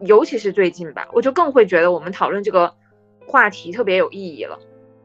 [0.00, 2.74] 尤其是最近吧，我就更会觉得我们讨论这个
[3.26, 4.58] 话题特别有意义了。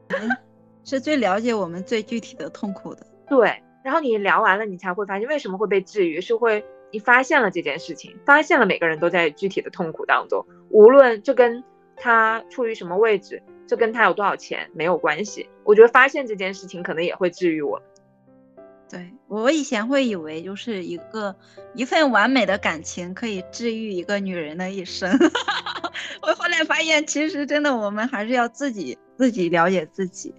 [0.84, 3.62] 是最了解我们最具体的痛苦的，对。
[3.84, 11.64] 然后你聊完了，你才会发现为什么会被治愈，是会你发现了这件事情，发现了每个人都在具体的痛苦当中，无论这跟
[11.96, 15.48] 他处于什么位置，这跟他有多少钱没有关系。
[15.64, 17.82] 我觉得发现这件事情可能也会治愈我。
[18.88, 21.34] 对我以前会以为就是一个
[21.74, 25.10] 一份完美的感情可以治愈一个女人的一生，
[26.22, 30.32] 我后来发现其实真的我们还是要自己自己了解自己。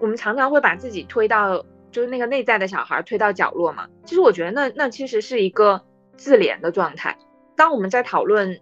[0.00, 3.88] 我们常常会把自己推到，就是那个内在的小孩推到角落嘛。
[4.04, 5.84] 其实我觉得那那其实是一个
[6.16, 7.18] 自怜的状态。
[7.56, 8.60] 当我们在讨论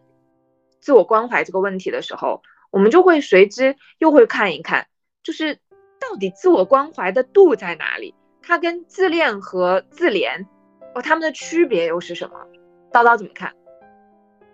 [0.80, 4.86] 自我关怀这个问题的时候，我们就会随之又会看一看，
[5.22, 5.56] 就是
[6.00, 8.14] 到底自我关怀的度在哪里？
[8.42, 10.46] 它跟自恋和自怜，
[10.94, 12.36] 哦，他们的区别又是什么？
[12.90, 13.52] 叨叨怎么看？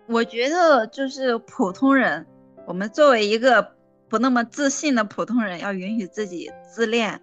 [0.08, 2.26] 我觉得就是普通人，
[2.66, 3.76] 我们作为一个。
[4.12, 7.18] 不那么自信的普通人要允许自己自恋，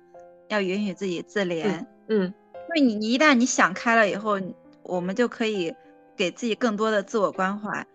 [0.47, 1.85] 要允许自己自怜。
[2.07, 4.39] 嗯，因为你你一旦你想开了以后，
[4.81, 5.71] 我们就可以
[6.17, 7.85] 给自己更多的自我关怀，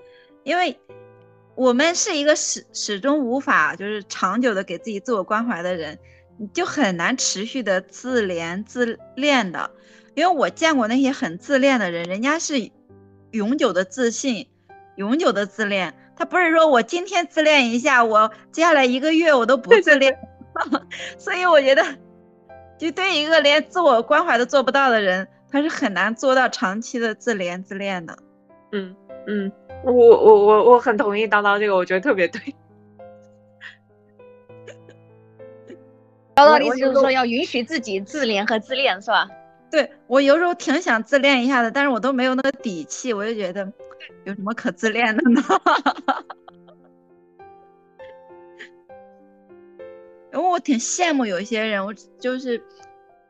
[0.44, 0.78] 因为
[1.56, 5.98] 我们是一个始始终无法就是长久的给自己自我关怀的人，
[6.38, 9.72] 你就很难持续的自怜自恋的。
[10.14, 12.70] 因为我见过那些很自恋的人，人家是
[13.32, 14.46] 永久的自信，
[14.94, 15.92] 永久的自恋。
[16.16, 20.16] 他不是说我今天自恋一下，我接下来一个月我都不自恋。
[21.18, 21.82] 所以我觉得，
[22.78, 25.26] 就对一个连自我关怀都做不到的人。
[25.50, 28.18] 他是很难做到长期的自怜自恋的，
[28.72, 28.96] 嗯
[29.28, 29.52] 嗯，
[29.84, 32.40] 我我我我很同意叨叨这个，我觉得特别对。
[36.34, 39.28] 叨叨的意思就是说要允许自己自怜和自恋，是吧？
[39.70, 43.72] 对我有时候挺想自恋一下的，但是我都没有那个底气，我就觉得
[44.24, 45.40] 有什么可自恋的呢？
[50.32, 52.62] 因为我挺羡慕有一些人，我就是。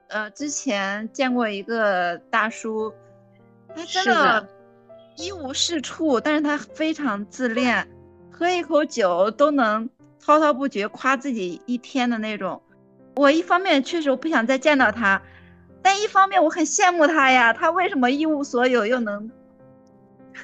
[0.09, 2.93] 呃，之前见过一个大叔，
[3.75, 4.47] 他真的，
[5.17, 7.89] 一无是处，但是他非常自恋，
[8.31, 12.63] 喝一口酒都能滔滔不绝夸自己一天的那种。
[13.17, 15.21] 我一方面确实我不想再见到他，
[15.83, 17.53] 但一方面我很羡慕他呀。
[17.53, 19.29] 他为什么一无所有又能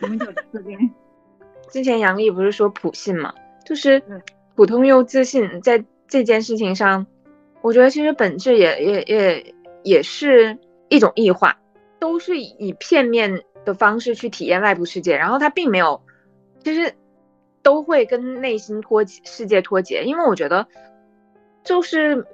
[0.02, 0.90] 永久自恋？
[1.70, 3.34] 之前杨笠不是说普信嘛，
[3.64, 4.02] 就是
[4.54, 7.06] 普通又自信，在这件事情上，
[7.62, 9.54] 我觉得其实本质也也也。
[9.82, 10.58] 也是
[10.90, 11.58] 一种异化，
[11.98, 16.02] 都是以片面的方式去体验外部世界，然后他并没有，
[16.62, 16.92] 其实
[17.62, 20.66] 都会跟内心脱世界脱节，因为我觉得
[21.64, 22.26] 就是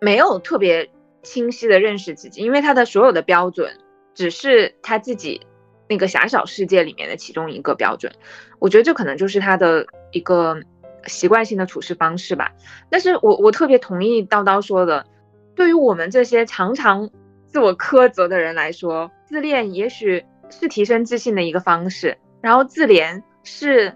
[0.00, 0.90] 没有特别
[1.22, 3.78] 清晰的认识自己，因为他的所有的标准
[4.12, 5.46] 只是他自己
[5.88, 8.12] 那个狭小世界里面的其中一个标准，
[8.58, 10.60] 我觉得这可能就是他的一个
[11.06, 12.52] 习惯性的处事方式吧。
[12.90, 15.06] 但是我我特别同意叨叨说的。
[15.54, 17.10] 对于我们这些常常
[17.46, 23.92] 自我苛责的人来说，自恋也许是提升自信的一个方式，然后自怜是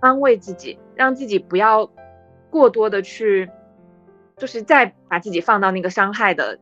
[0.00, 1.88] 安慰自己，让自己不要
[2.50, 3.48] 过多的去，
[4.36, 6.58] 就是再把自己放到那个伤害的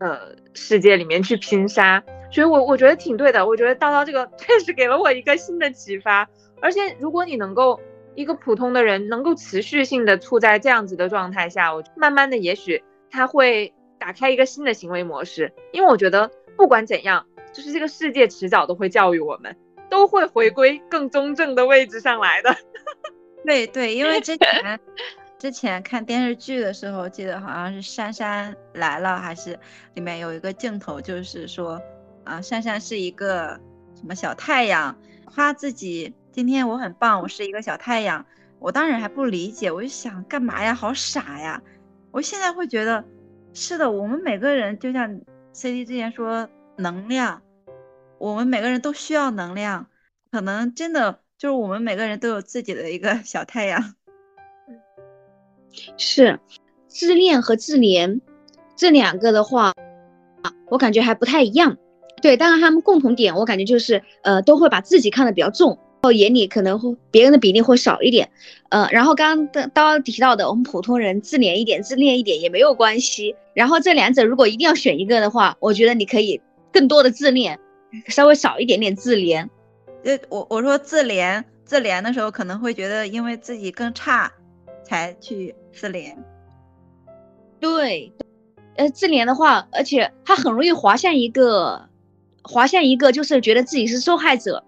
[0.00, 2.04] 呃世界里面去拼杀。
[2.32, 3.46] 所以，我我觉得挺对的。
[3.46, 6.28] 我觉得叨叨这个 确实给了我一个新的启发。
[6.60, 7.78] 而且，如果你能够
[8.14, 12.82] 一个普通的人能够持续性的处在这样子的状态下，我慢慢的也许。
[13.10, 19.54] 他会打开一个新的行为模式，因为我觉得不管怎样，就是这个世界迟早都会教育我们，
[19.90, 22.56] 都会回归更中正的位置上来的。
[23.44, 24.80] 对对，因为之前
[25.38, 29.58] 之前看电视剧的时候，记得好像是《珊珊来了》，还是
[29.92, 31.78] 里面有一个镜头，就是说
[32.24, 33.60] 啊，珊珊是一个
[33.94, 38.24] 什么小太阳，夸自己今天我很棒，我是一个小太阳。
[38.58, 41.60] 我当时还不理解，我就想干嘛呀，好傻呀。
[42.12, 43.04] 我现在会觉得，
[43.52, 45.20] 是的，我们每个人就像
[45.52, 47.42] C D 之前说，能量，
[48.18, 49.88] 我们每个人都需要能量，
[50.30, 53.94] 可能真的就是我们每个人都有自己的一个小太阳。
[55.96, 56.38] 是，
[56.86, 58.20] 自恋和自怜
[58.76, 59.72] 这两个的话，
[60.42, 61.78] 啊，我感觉还不太一样。
[62.22, 65.76] 对，当然他们共同点，我感觉就是，呃，都会把自己看得比较重。
[66.02, 68.28] 然后眼里可能会别人的比例会少一点，
[68.70, 73.36] 呃，然后刚刚刚提到的，我们普通人自怜一点、自恋一点也没有关系。
[73.54, 76.40] 然后这两者如果一定要选一个的话，我觉得你可以
[76.72, 77.56] 更多的自恋，
[78.08, 79.48] 稍微少一点点自怜。
[80.02, 84.32] 呃，我我说自怜，自怜的时候可能会觉得因为自己更差，
[84.82, 86.16] 才去自怜。
[87.60, 88.12] 对，
[88.74, 91.88] 呃，自怜的话，而且它很容易滑向一个，
[92.42, 94.64] 滑向一个就是觉得自己是受害者。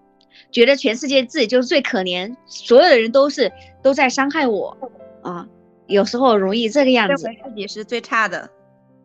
[0.50, 3.52] 觉得全世界自己就是最可怜，所有的人都是
[3.82, 4.76] 都在伤害我
[5.22, 5.46] 啊！
[5.86, 8.48] 有时候容易这个样子，认为自己是最差的，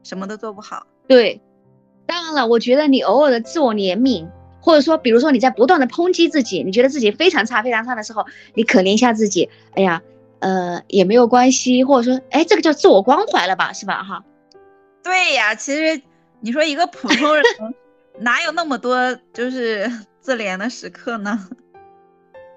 [0.03, 0.85] 什么都做不好。
[1.07, 1.41] 对，
[2.05, 4.27] 当然了，我觉得你偶尔的自我怜悯，
[4.61, 10.03] 或者说，比如说你在不断的抨击自己，你觉得自己非常差、非常差的时候，你可怜一下自己，哎呀，
[10.39, 14.03] 呃，也没有关系，或者说，哎，这个叫自我关怀了吧，是吧？
[14.03, 14.23] 哈。
[15.03, 15.99] 对呀，其实
[16.41, 17.43] 你说一个普通人
[18.19, 19.89] 哪有那么多就是。
[20.21, 21.47] 自怜的时刻呢？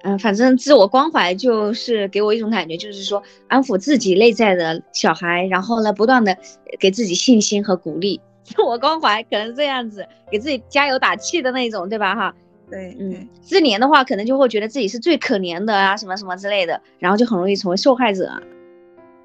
[0.02, 6.36] 嗯， 反正自我关怀就是给我一种感觉，就是说安抚自己内在的小孩，然后呢，不断的
[6.78, 8.20] 给自己信心和鼓励。
[8.44, 12.14] 自我关怀可能这样子，给自己加油打气的那种，对吧？
[12.14, 12.34] 哈，
[12.68, 18.42] 对，嗯，自怜的话，可能就会觉得自己是最可怜的啊，什么什么之类的，然后就很容易成为受害者。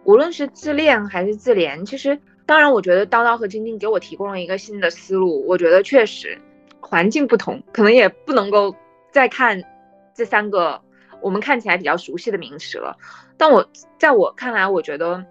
[0.05, 2.17] 无论是自恋还是自怜，其实
[2.47, 6.39] 当然，我觉得叨叨和晶晶给我提供了一个新的思路，我觉得确实。
[6.79, 8.73] 环境不同，可能也不能够
[9.11, 9.61] 再看
[10.13, 10.79] 这三个
[11.21, 12.95] 我们看起来比较熟悉的名词了。
[13.35, 13.69] 但我
[13.99, 15.25] 在我看来，我觉得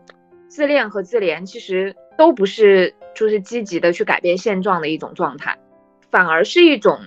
[0.49, 5.57] 自恋和自怜其实都不是就是积极的去改变现状的一种状态，
[6.11, 7.01] 反而是一种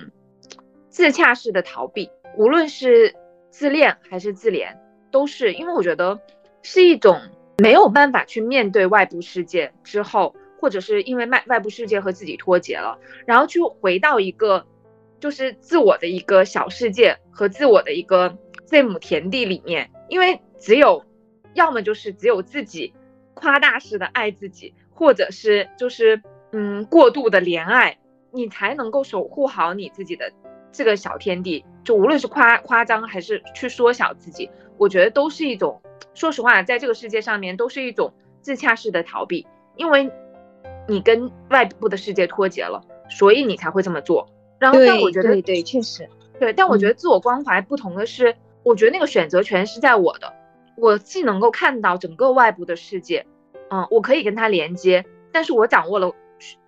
[0.87, 3.13] 自洽式的逃避，无论是
[3.51, 4.77] 自恋还是自怜，
[5.11, 6.19] 都是因为我觉得
[6.63, 7.21] 是一种
[7.61, 14.65] 没有办法去面对外部世界之后，或者是因为外外部世界和自己脱节了，然后去回到一个
[15.19, 21.05] 就是自我的一个小世界和自我的一个这亩田地里面，因为只有
[21.53, 22.93] 要么就是只有自己
[23.33, 27.97] 夸大式的爱自己，或者是就是嗯过度的怜爱，
[28.31, 30.31] 你才能够守护好你自己的。
[30.71, 35.81] 这个小天地，就无论是夸夸张还是去缩小自己，我觉得都是一种，
[36.15, 40.09] 说实话，在这个世界上面都是一种自洽式的逃避，因为
[40.87, 44.27] 你跟外部的世界脱节了，所以你才会这么做。
[44.57, 46.09] 然后，但我觉得对对，确实
[46.39, 50.33] 对，但我觉得自我关怀不同的是，我觉得那个选择权是在我的，
[50.75, 53.25] 我既能够看到整个外部的世界，
[53.69, 56.11] 嗯，我可以跟他连接，但是我掌握了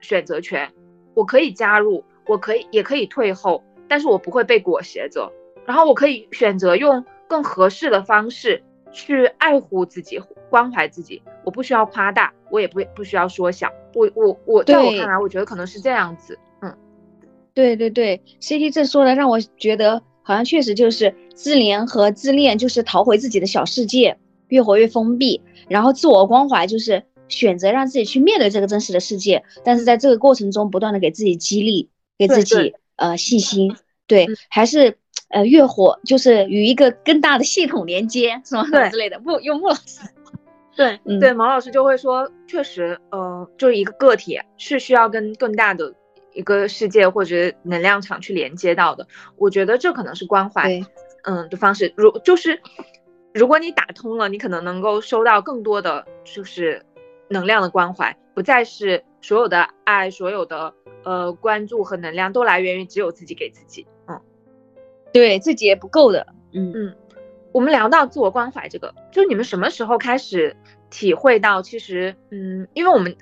[0.02, 0.72] 选择权，
[1.14, 3.64] 我可以加入，我可以也可以退后。
[3.88, 5.34] 但是我不会被裹挟着，
[5.66, 8.62] 然后我可以选择用更合适的方式
[8.92, 11.22] 去爱护自己、关怀自己。
[11.46, 13.70] 我不需要夸大，我也不不需要缩小。
[13.94, 16.38] 我我我，在我看来，我觉得可能是这样子。
[16.62, 16.76] 嗯，
[17.54, 24.18] 对对对，CT 这说的让我觉得好像确实就是自怜和自恋，就是逃回自己的小世界，
[24.50, 25.42] 越活越封闭。
[25.70, 32.76] 然后自我关怀就是选择让自己去面对这个真实的世界，但是在这个过程中不断的给自己激励，给自己。
[32.98, 33.76] 呃，信心
[34.06, 35.00] 对，还是
[35.32, 38.66] 呃越火就是与一个更大的系统连接，是吗？
[38.72, 39.20] 对之类的。
[39.20, 40.00] 不，用穆老师，
[40.76, 45.94] 对对，毛老师就会说，确实，呃，就是一个个体是需要跟更大的
[46.34, 49.08] 一个世界或者能量场去连接到的。
[49.38, 50.82] 我觉得这可能是关怀，
[51.24, 51.94] 嗯的方式。
[51.96, 52.62] 如就是
[53.34, 56.86] 如果你打通了，你可能能够收到更多的就是
[57.30, 60.74] 能量的关怀，不再是所有的爱，所有的。
[61.04, 64.01] 呃，关注和能量都来源于只有自己给自己，嗯，
[65.14, 66.96] 对自己也不够的，嗯嗯。
[67.54, 70.56] 我们聊到自我关怀这个，就是你们什么时候开始
[70.90, 73.18] 体会到，其实，嗯，因为我们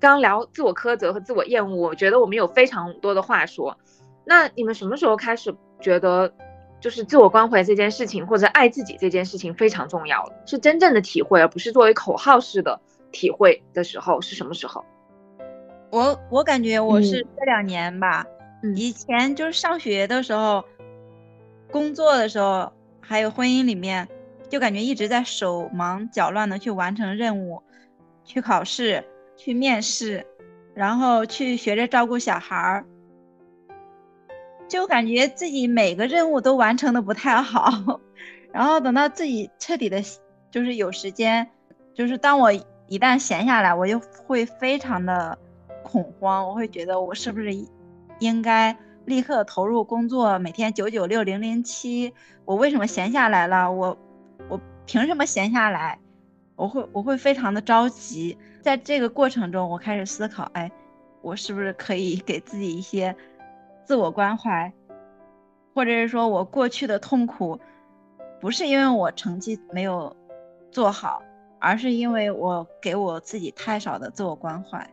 [0.00, 3.76] 刚聊自我苛责和自我厌恶，我觉得我们有非常多的话说。
[4.24, 6.32] 那你们什么时候开始觉得，
[6.80, 12.80] 就是自我关怀这件事情或者爱自己这件事情非常重要了，是真正的体会，而不是作为口号式的
[13.12, 14.82] 体会的时候，是什么时候？
[15.90, 18.24] 我我感觉我是这两年吧，
[18.74, 20.64] 以前就是上学的时候，
[21.74, 24.06] 工作的时候，还有婚姻里面，
[24.48, 27.64] 就感觉一直在手忙脚乱的去完成任务，
[28.24, 29.02] 去考试，
[29.36, 30.24] 去面试，
[30.72, 32.86] 然后去学着照顾小孩儿，
[34.68, 38.00] 就感觉自己每个任务都完成的不太好，
[38.54, 40.00] 然后等到自己彻底的，
[40.52, 41.50] 就是有时间，
[41.92, 45.36] 就是当我一旦闲下来，我就会非常的。
[45.82, 47.50] 恐慌，我会觉得我是不是
[48.18, 48.74] 应该
[49.04, 52.14] 立刻投入工作，每天九九六零零七？
[52.44, 53.70] 我为什么闲下来了？
[53.70, 53.96] 我
[54.48, 55.98] 我凭什么闲下来？
[56.56, 58.38] 我会我会非常的着急。
[58.62, 60.70] 在这个过程中，我开始思考，哎，
[61.20, 63.14] 我是不是可以给自己一些
[63.84, 64.72] 自我关怀，
[65.74, 67.60] 或者是说我过去的痛苦，
[68.40, 70.16] 不是因为我成绩没有
[70.70, 71.22] 做好，
[71.58, 74.88] 而是因为我给我自己太少的自我关怀。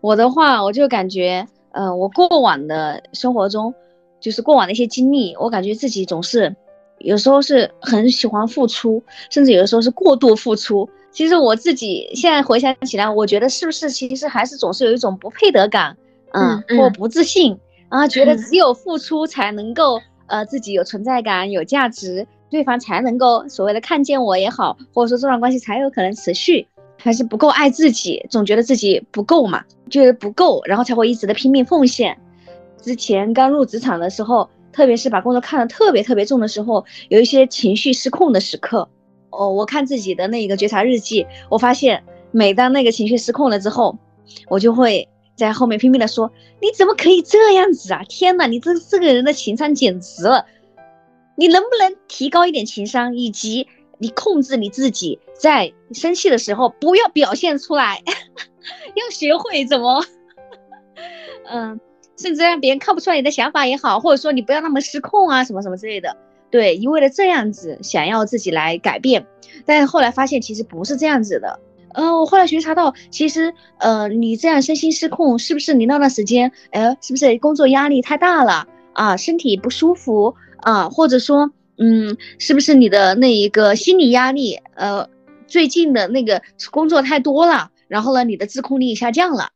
[0.00, 3.74] 我的话，我就感觉，呃，我过往的生活中，
[4.20, 6.54] 就是过往的一些经历，我感觉自己总是，
[6.98, 10.88] 有时候是很喜欢付出，甚至有的时候是过度付出。
[11.10, 15.96] 其实我自己现在回想起来，我觉得是不是其实还是总是有一种不配得感，
[16.32, 17.58] 嗯，或不自信
[17.88, 26.66] 啊，觉得只有付出才能够，呃，自己有存在感、有价值，对方才能够所谓的看见我也好，或者说这段关系才有可能持续。
[27.02, 32.16] 还是不够爱自己，总觉得自己不够嘛，觉得不够，然后才会一直的拼命奉献。
[32.80, 38.88] 之前刚入职场的时候，特别是把工作看得特别特别重的时候，有一些情绪失控的时刻。
[39.30, 43.98] 哦，我看自己的那个觉察日记，我发现每当那个情绪失控了之后，
[44.48, 46.30] 我就会在后面拼命的说
[46.62, 48.04] ：“你怎么可以这样子啊？
[48.08, 50.46] 天哪，你这这个人的情商简直了！
[51.34, 53.66] 你能不能提高一点情商，以及？”
[54.02, 58.02] 你控制你自己，在生气的时候不要表现出来，
[58.96, 60.04] 要学会怎么，
[61.48, 61.80] 嗯，
[62.18, 66.16] 甚至让别人看不出来你的想法也好，或者说你不要那么失控啊，什么什么之类的。
[66.50, 69.24] 对，一味的这样子想要自己来改变，
[69.64, 71.60] 但是后来发现其实不是这样子的。
[71.94, 81.52] 呃，我后来觉察到，其实呃，你这样身心失控，是不是你那段时间，哎，是不是工作压力太大了啊，身体不舒服啊，或者说？
[81.78, 84.60] 嗯，是不是你的那一个心理压力？
[84.74, 85.08] 呃，
[85.46, 89.50] 最近的那个工作太多了，然后呢，你的自控力下降了。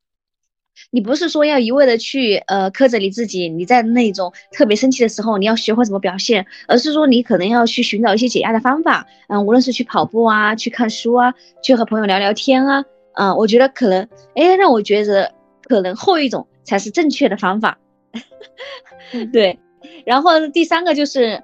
[0.90, 17.78] 你不是说要一味的去呃苛责你自己，你在那种特别生气的时候，你要学会怎么表现，而是说你可能要去寻找一些解压的方法，嗯，无论是去跑步啊，去看书啊，去和朋友聊聊天啊，嗯，我觉得可能，哎，让我觉得可能后一种才是正确的方法，
[19.32, 19.58] 对。
[20.04, 21.42] 然后第三个就是，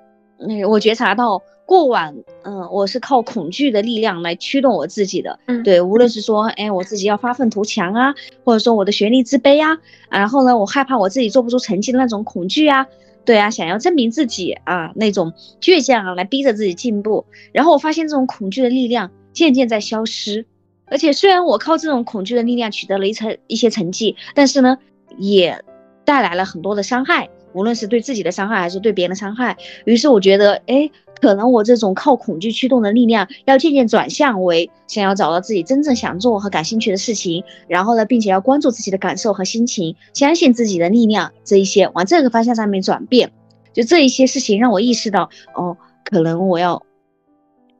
[0.48, 1.42] 嗯，我觉察到。
[1.64, 8.12] 过往，嗯，我是靠恐惧的力量来驱动我自己的，嗯，对，无论是说，哎，我自己要发愤图强啊，
[8.44, 9.78] 或者说我的学历自卑啊，
[10.10, 12.86] 然后呢，我害怕我自己做不出成绩的那种恐惧啊，
[13.24, 15.32] 对啊，想要证明自己啊，那种
[15.62, 20.44] 倔强啊，来逼着自己进步，然后我发现这种恐惧的力量渐渐在消失，
[20.86, 24.76] 而且虽然我靠这种恐惧的力量取得了一成一些成绩，但是呢，
[25.16, 25.62] 也
[26.04, 30.90] 带来了很多的伤害，无论是对自己的伤害还是对别人的伤害，于是我觉得，哎。
[31.20, 43.30] 可能我这种靠恐惧驱动的力量，要渐渐转向为想要找到自己真正想做和感兴趣的事情，然后呢，并且要关注自己的感受和心情，相信自己的力量，这一些往这个方向上面转变。
[43.72, 46.82] 就这一些事情让我意识到，哦，可能我要，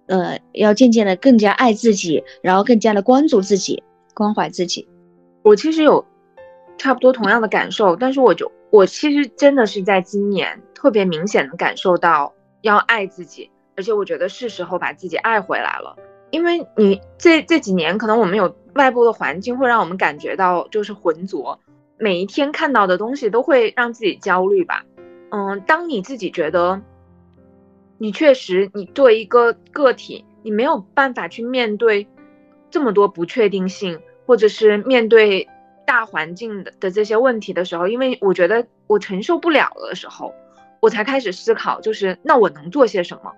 [0.06, 3.82] 呃，要渐渐的更加爱自己，然后更加的关注自己，
[4.14, 4.86] 关怀自己。
[5.42, 6.04] 我其实有
[6.78, 12.34] 差不多同样的感受，但是我就我其实真的是在今年特别明显的感受到。
[12.62, 15.96] 要爱自己，而且我觉得是时候把自己爱回来了。
[16.30, 21.58] 因为你这这几年，可能我们有外部的环境会让我们感觉到就是浑浊，
[21.98, 24.84] 每一天看到的东西都会让自己焦虑吧。
[25.32, 26.80] 嗯，当你自己觉得
[27.98, 32.06] 你确实你作为一个个体，你没有办法去面对
[32.70, 35.48] 这么多不确定性，或者是面对
[35.86, 40.34] 大环境的的这些问题的时候，因为我觉得我承受不了的时候。
[40.80, 43.32] 我才开始思考，就是那我能做些什么？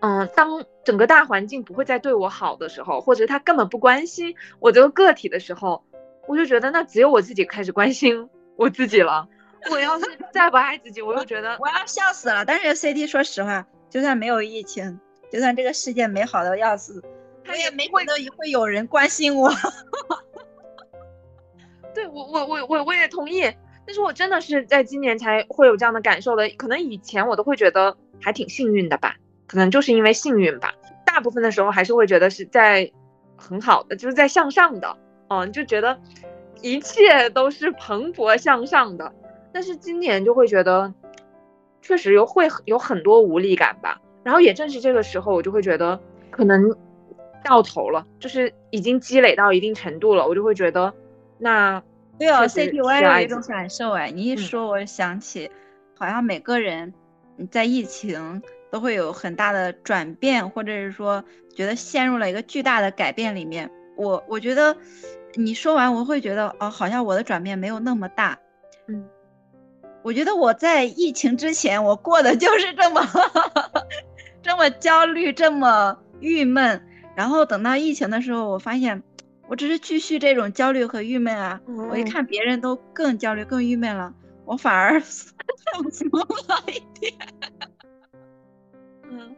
[0.00, 5.84] 嗯，当整个大环境不会再对我好的时候，或者他根本不关心我这个个体的时候，
[6.26, 9.28] 我就觉得那只有我自己开始关心我自己了。
[9.70, 12.42] 我要是 再不爱自己，我又觉得我要笑死了。
[12.46, 14.98] 但是 C D 说实话，就算没有疫情，
[15.30, 17.04] 就算这个世界美好的要死，
[17.44, 19.50] 他也没觉得会有人关心我。
[22.08, 23.42] 我，我，我，我，我也同意。
[23.86, 30.74] 但是我真的是在今年才会有这样的感受的，可能以前我都会觉得还挺幸运的吧，可能就是因为幸运吧，
[31.06, 32.92] 大部分的时候还是会觉得是在
[33.34, 34.94] 很好的，就是在向上的，
[35.28, 35.98] 嗯，就觉得
[36.60, 39.10] 一切都是蓬勃向上的。
[39.54, 40.92] 但是今年就会觉得，
[41.80, 43.98] 确实有会有很多无力感吧。
[44.22, 45.98] 然后也正是这个时候，我就会觉得
[46.30, 46.76] 可能
[47.42, 50.92] 到头了，就是已经积累到一定程度了，我就会觉得
[51.38, 51.82] 那。
[52.18, 55.50] 对哦，CT 我也有一种感受哎，你一说，我想起，
[55.96, 56.92] 好像每个人
[57.50, 58.42] 在疫情
[58.72, 61.22] 都会有很大的转变，或者是说
[61.54, 63.70] 觉得陷入了一个巨大的改变里面。
[63.96, 64.76] 我我觉得
[65.34, 68.36] 你说完，我会觉得哦，好像我的转变没有那么大。
[68.88, 69.08] 嗯，
[70.02, 73.00] 我觉得我在疫情之前，我过的就是这么
[74.42, 76.84] 这么焦虑，这么郁闷。
[77.14, 79.02] 然后等到疫情的时候，我发现。
[79.48, 81.58] 我只是继续这种焦虑和郁闷啊！
[81.90, 84.12] 我一看别人都更焦虑、更郁闷了，
[84.44, 85.00] 我反而
[85.72, 87.14] 放松了一点。
[89.10, 89.34] 嗯，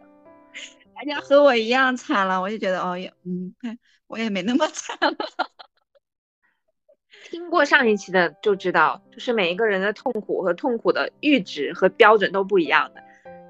[0.96, 3.54] 大家和我一样惨了，我就觉得哦也嗯，
[4.08, 5.16] 我也没那么惨了。
[7.30, 13.02] 听过上一期的就知道，就是每一个人的痛苦和痛苦的阈值和标准都不一样的。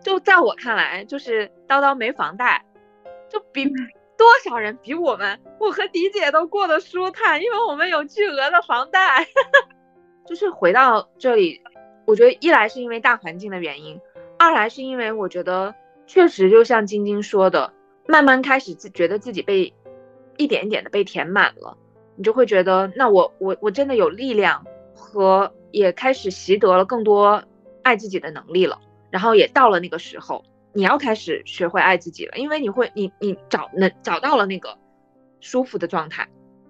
[0.02, 2.66] 就在我看来，就是叨叨没房贷，
[3.30, 3.72] 就比。
[4.20, 9.26] 多少人比我们，我和迪姐都过得舒坦，因为我们有巨额的房贷。
[10.28, 11.62] 就是回到这里，
[12.06, 13.98] 我觉得一来是因为大环境的原因，
[14.38, 15.74] 二来是因为我觉得
[16.06, 17.72] 确实就像晶晶说的，
[18.06, 19.72] 慢慢开始自觉得自己被
[20.36, 21.78] 一点一点的被填满了，
[22.14, 27.42] 你就会觉得那我我我真的有力量和也开始习得了更多
[27.82, 28.78] 爱自己的能力了，
[29.10, 30.44] 然后也到了那个时候。
[30.72, 34.78] 你要开始学会爱自己了，因为你会，你你找能找到了那个
[35.40, 36.28] 舒服的状态，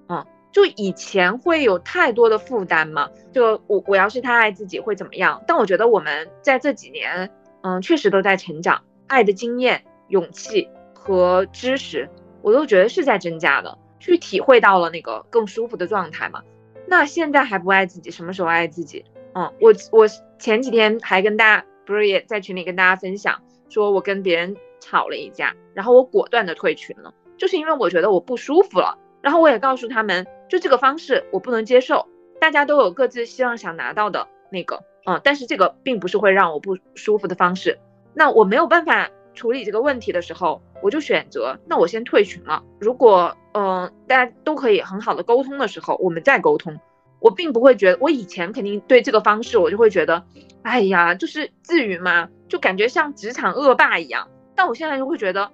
[0.09, 5.43] 嗯，就以前会有太多的负担嘛，就我我要是太爱自己会怎么样？
[5.47, 7.31] 但我觉得我们在这几年，
[7.63, 12.09] 嗯，确实都在成长，爱的经验、勇气和知识，
[12.43, 16.43] 我都觉得是在增加的，去体会到了那个更舒服的状态嘛。
[16.87, 19.05] 那现在还不爱自己，什么时候爱自己？
[19.35, 23.43] 嗯，我我前几天还跟大家不是也在群里跟大家分享。
[23.71, 28.99] 说我跟别人吵了一架，然后我果断的退群了，就是因为我觉得我不舒服了。
[29.23, 32.07] 然后我也告诉他们，就这个方式我不能接受。
[32.41, 37.79] 大家都有各自希望想拿到的那个，嗯，但是这个并不是会让我不舒服的方式。
[38.15, 42.65] 那我没有办法处理这个问题的时候，我就选择，那我先退群了。
[42.81, 46.81] 如果嗯大家都可以很好的沟通的时候，我们再沟通。
[47.21, 50.25] 我并不会觉得，我以前肯定对这个方式，我就会觉得，
[50.63, 52.31] 哎呀，就是至于吗？
[52.51, 54.29] 就感觉像职场恶霸一样。
[54.55, 55.51] 但我现在就会觉得，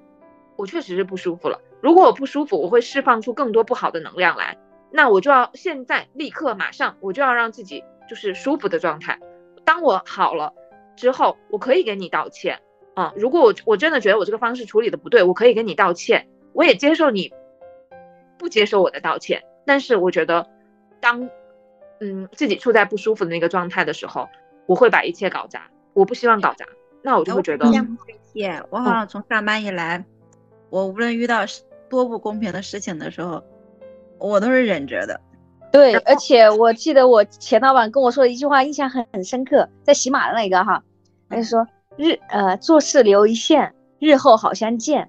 [0.57, 1.61] 我确实是不舒服了。
[1.81, 4.59] 如果我不舒服，我会释放出更多不好的能量来，
[4.91, 9.21] 那我就要现在立刻马上，我就要让自己就是舒服的状态。
[9.65, 10.53] 当我好了
[10.97, 12.61] 之后，我可以给你道歉
[12.95, 13.13] 啊。
[13.15, 17.33] 如果我我真的觉得我这个方式处理的不对，我可以跟你道歉，我也接受你
[18.39, 19.45] 不接受我的道歉。
[19.67, 20.49] 但是我觉得，
[21.01, 21.29] 当
[22.01, 24.29] 嗯自己处在不舒服的那个状态的时候，
[24.67, 25.71] 我会把一切搞砸。
[25.93, 26.67] 我不希望搞砸，
[27.07, 27.65] 那我就会觉得。
[28.69, 30.05] 我好像从上班以来，
[30.71, 31.43] 我无论遇到
[31.89, 33.41] 多不公平的事情的时候，
[34.19, 35.21] 我都是忍着的。
[35.71, 40.83] 对，而且我记得我前老板跟我说的一句话，印象很很深刻，在喜马的那个哈，
[41.31, 41.65] 他就说
[41.97, 45.09] 日呃做事留一线，日后好相见，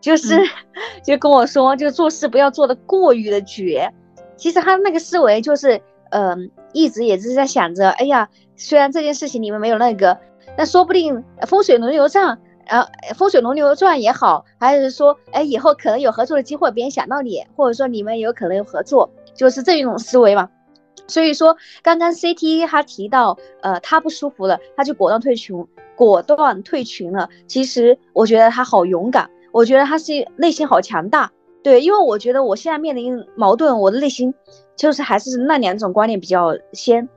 [0.00, 0.36] 就是
[1.06, 3.88] 就跟我说，就做事不要做的过于的绝。
[4.36, 10.18] 其实他那个思维就是，嗯，一直也是在想着，哎呀，虽然这件事情你们没有那个，
[10.56, 12.86] 那说不定风水轮流转，呃
[13.16, 19.10] 风水轮流转也好，还是说，哎，以后可能有合作的机会，别人想到你，或者说你们有可能有合作。
[19.34, 20.50] 就是这一种思维嘛，
[21.06, 27.30] 所以说刚刚 CT 他提到，呃，他不舒服了，他就果断退群，果断退群了。
[27.46, 31.30] 其实我觉得他好勇敢，我觉得他是内心好强大。
[31.62, 34.34] 对，因为我觉得我现在面临矛盾，我的内心
[34.76, 37.08] 就是还是那两种观念比较先，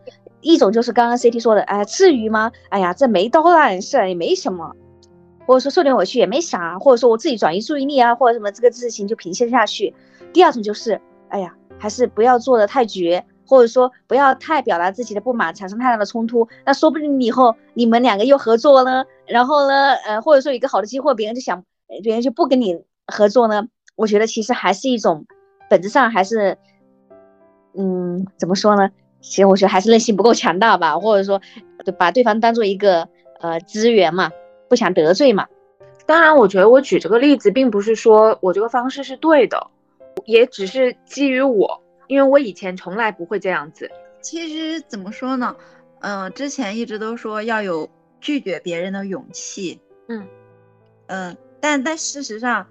[0.45, 2.51] 一种就是刚刚 CT 说的，哎，至于吗？
[2.69, 4.73] 哎呀，这没多大事，也没什么，
[5.45, 9.93] 或者说受点委屈也没啥，或者说我自己转移注意力啊，或者什么这个事情就平息下去。
[10.31, 11.53] 第二种就是，哎呀。
[11.77, 16.47] 还是不要做的太绝，或者说不要太表达自己的不满，产生太大的冲突。
[16.65, 21.65] 那说不定以后你们两个又合作了，然后呢，呃，或者说有一个好的机会，别人就想，
[22.01, 23.67] 别人就不跟你合作呢。
[23.97, 25.25] 我觉得其实还是一种，
[25.69, 26.57] 本质上还是，
[27.77, 28.89] 嗯，怎么说呢？
[29.25, 31.41] 其实我觉得还是内心不够强大吧，或者说
[31.97, 33.09] 把对方当做一个
[33.39, 34.31] 呃资源嘛，
[34.69, 35.47] 不想得罪嘛。
[36.05, 39.71] 当然，我觉得我举这个例子，并不是说我这个方式是对的。
[40.25, 43.91] 也只是基于我，因为我以前从来不会这样子。
[44.21, 45.55] 其实怎么说呢？
[45.99, 47.89] 嗯，之前一直都说要有
[48.21, 49.79] 拒绝别人的勇气。
[50.07, 50.25] 嗯
[51.07, 52.67] 嗯，但但事实上，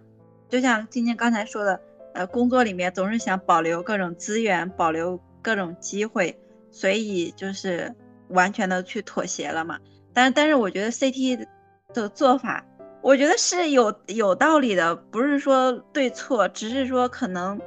[0.48, 1.80] 就像今天刚才说的，
[2.14, 6.36] 呃，工作里面总是想保留各种资源，保留各种机会，
[6.75, 7.95] 所以就是
[8.31, 9.79] 完全的去妥协了嘛。
[10.12, 11.47] 但但是我觉得 CT
[11.95, 12.64] 的做法。
[13.01, 17.61] 我觉得是有有道理的，不是说对错，只是说可能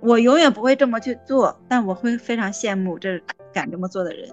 [0.00, 3.20] 我永远不会这么去做，但我会非常羡慕这
[3.52, 4.30] 敢这么做的人。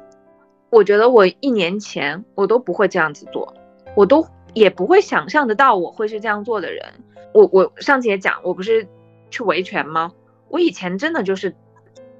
[0.70, 3.52] 我觉得我一年前我都不会这样子做，
[3.96, 4.24] 我都
[4.54, 6.86] 也不会想象得到我会是这样做的人。
[7.34, 8.88] 我我上次也讲，我不是
[9.32, 10.12] 去维权吗？
[10.48, 11.56] 我以前真的就是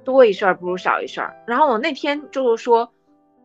[0.04, 2.92] 多一事儿不如少一事儿，然后我那天就是说，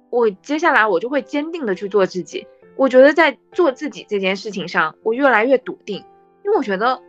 [0.10, 2.48] 我接下来我就会坚定的去做自己。
[2.76, 5.98] 我觉得在做自己这件事情上，我越来越笃定，
[6.46, 7.02] 因为我觉得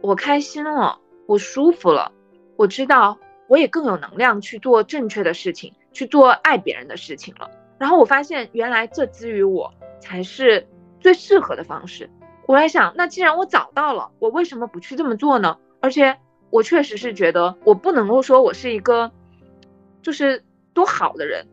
[0.00, 2.12] 我开心了，我舒服了，
[2.56, 3.18] 我知道
[3.48, 7.50] 我也更有能量去做正确的事情，去做爱别人的事情了。
[7.78, 10.66] 然后我发现，原来这之于我才是
[10.98, 12.10] 最适合的方式。
[12.46, 15.58] 我在想，那既然我找到了，我为什么不去这么做呢？
[15.80, 16.16] 而且
[16.56, 19.10] 我确实是觉得，我不能够说我是一个
[20.00, 20.42] 就是
[20.72, 21.46] 多好的人，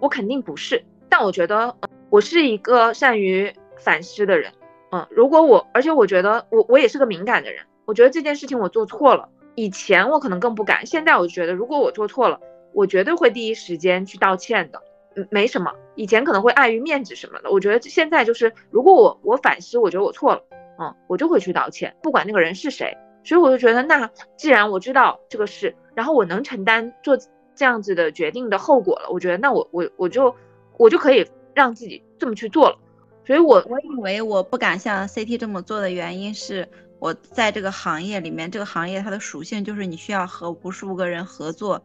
[0.00, 0.82] 我肯定不是。
[1.10, 1.76] 但我觉得。
[2.08, 4.52] 我是一个善于反思的人，
[4.92, 12.38] 嗯，如果我，而且我觉得我我也是个敏感的人，我觉得这件事情我做错了，以前我可能更不敢，现在我觉得如果我做错了，
[12.72, 14.80] 我绝对会第一时间去道歉的，
[15.16, 20.42] 嗯，没什么，以前可能会碍于面子什么的，我觉得现在就是如果我我反思，我觉得我错了，
[20.78, 22.96] 嗯，我就会去道歉，不管那个人是谁，
[23.26, 27.18] 所以我就觉得那既然我知道这个事，然后我能承担做
[27.54, 30.34] 这样子的决定的后果了，我觉得那我我我就
[30.78, 31.26] 我就可以。
[31.56, 32.78] 让自己这么去做了，
[33.26, 36.68] 所以我我以为我不敢像 CT 这么做的原因是
[36.98, 41.82] 我在这个行业里面，这个行业它的属性就是你需要和无数个人合作，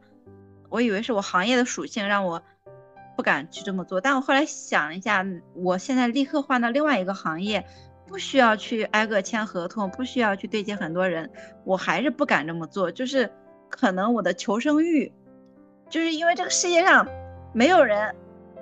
[0.68, 2.44] 我以为是我行业的属性让我
[3.16, 7.66] 不敢去这么做，但我后来想了一下，我现在立刻换到另外一个行业，
[8.12, 11.32] 不需要去挨个签合同，不需要去对接很多人，
[11.64, 13.32] 我还是不敢这么做，就是
[13.70, 15.10] 可能我的求生欲，
[15.90, 17.08] 就是因为这个世界上
[17.54, 18.14] 没有人。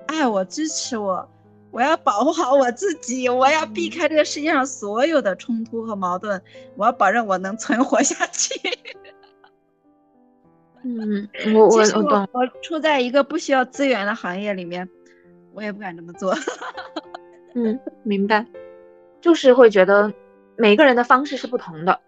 [0.06, 1.28] 爱我，支持我，
[1.72, 6.40] 我要保护好我自己，我要避开这个世界上所有的冲突和矛盾，
[6.76, 8.60] 我要保证我能存活下去。
[10.84, 12.28] 嗯，我我我懂。
[12.34, 14.88] 我处在一个不需要资源的行业里面，
[15.54, 16.36] 我也不敢这么做。
[17.54, 18.46] 嗯，明白。
[19.22, 20.14] 就是会觉得
[20.56, 22.00] 每个人的方式是不同的，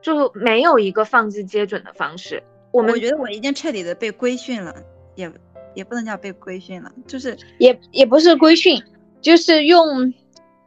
[0.00, 2.42] 就没有一个放之皆准的方式。
[2.72, 4.74] 我们我觉得我已经彻底的被规训了，
[5.16, 5.30] 也
[5.74, 8.82] 也不能叫被规训了，就是也也不是规训，
[9.20, 10.14] 就是用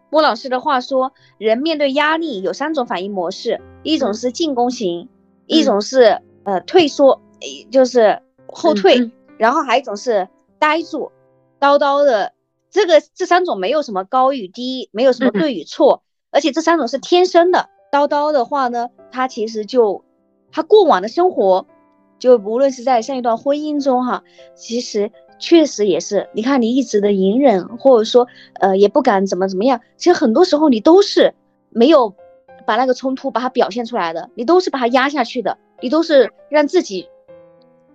[0.10, 5.08] 莫老师的话说，人面对压力有三种反应模式，一种嗯是进攻型，
[5.48, 10.28] 一种是呃退缩，诶就是后退，嗯然后还有一种是
[10.60, 11.12] 呆住。
[11.60, 12.34] 叨叨的
[12.74, 16.02] 这个这三种没有什么高与低，没有什么嗯对与错，
[16.32, 17.70] 而且这三种是天生的。
[17.92, 20.04] 叨叨的话呢，他其实就
[20.52, 21.68] 他过往的生活，
[22.18, 24.24] 就无论是在上一段婚姻中哈，
[24.56, 28.28] 其实确实也是，你看你一直的隐忍，或者说
[28.60, 31.36] 呃也不敢怎么怎么样，其实很多时候你都是
[31.70, 32.16] 没有
[32.66, 37.08] 把那个冲突把它表现出来的，你都是把它压下去的，你都是让自己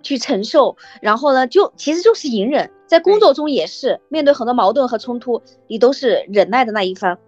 [0.03, 7.19] 去承受，然后呢就其实就是隐忍，在工作中也是面对很多矛盾和冲突，你都是忍耐的那一方。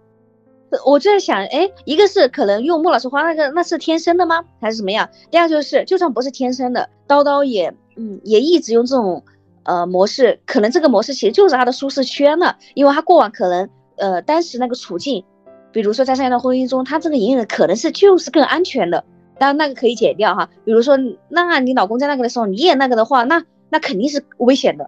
[0.71, 4.45] 呃我就在想，哎，一个是可能用莫老师话，那个那是天生的吗？
[4.61, 5.09] 还是怎么样？
[5.29, 9.21] 第二就是，就算不是天生的，叨叨也，嗯，也一直用这种
[9.63, 15.25] 呃模式，可能这个模式其实就是他的舒适圈了，因为他过往可能呃当时那个处境，
[15.73, 19.03] 比如说在上一段婚姻中，他这个隐忍可能是就是更安全的，
[19.41, 20.47] 当然那个可以减掉哈。
[20.63, 24.87] 比如说，那你老公在那个的时候，你也那个的话，那那肯定是危险的，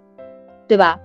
[0.68, 1.00] 对吧？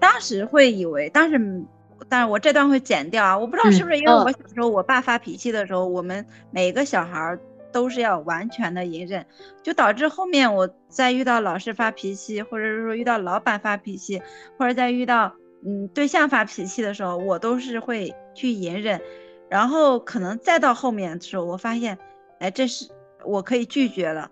[0.00, 1.62] 当时会以为，当时，
[2.08, 7.38] 但是我这段会剪掉啊，我不知道是不是因为嗯我小时候我爸发脾气的时候，我们每个小孩儿
[7.70, 9.26] 都是要完全的隐忍，
[9.62, 14.22] 就导致后面我在遇到老师发脾气，或者是说遇到老板发脾气，
[14.58, 15.34] 或者在遇到
[15.66, 19.02] 嗯对象发脾气的时候，我都是会去隐忍，
[19.50, 21.98] 然后可能再到后面的时候，我发现，
[22.44, 22.86] 哎，这是
[23.24, 24.30] 我可以拒绝了，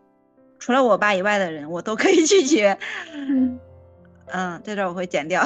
[0.59, 2.79] 除了我爸以外的人，我都可以拒绝。
[3.15, 3.59] 嗯
[4.27, 5.43] 嗯，这段我会剪掉。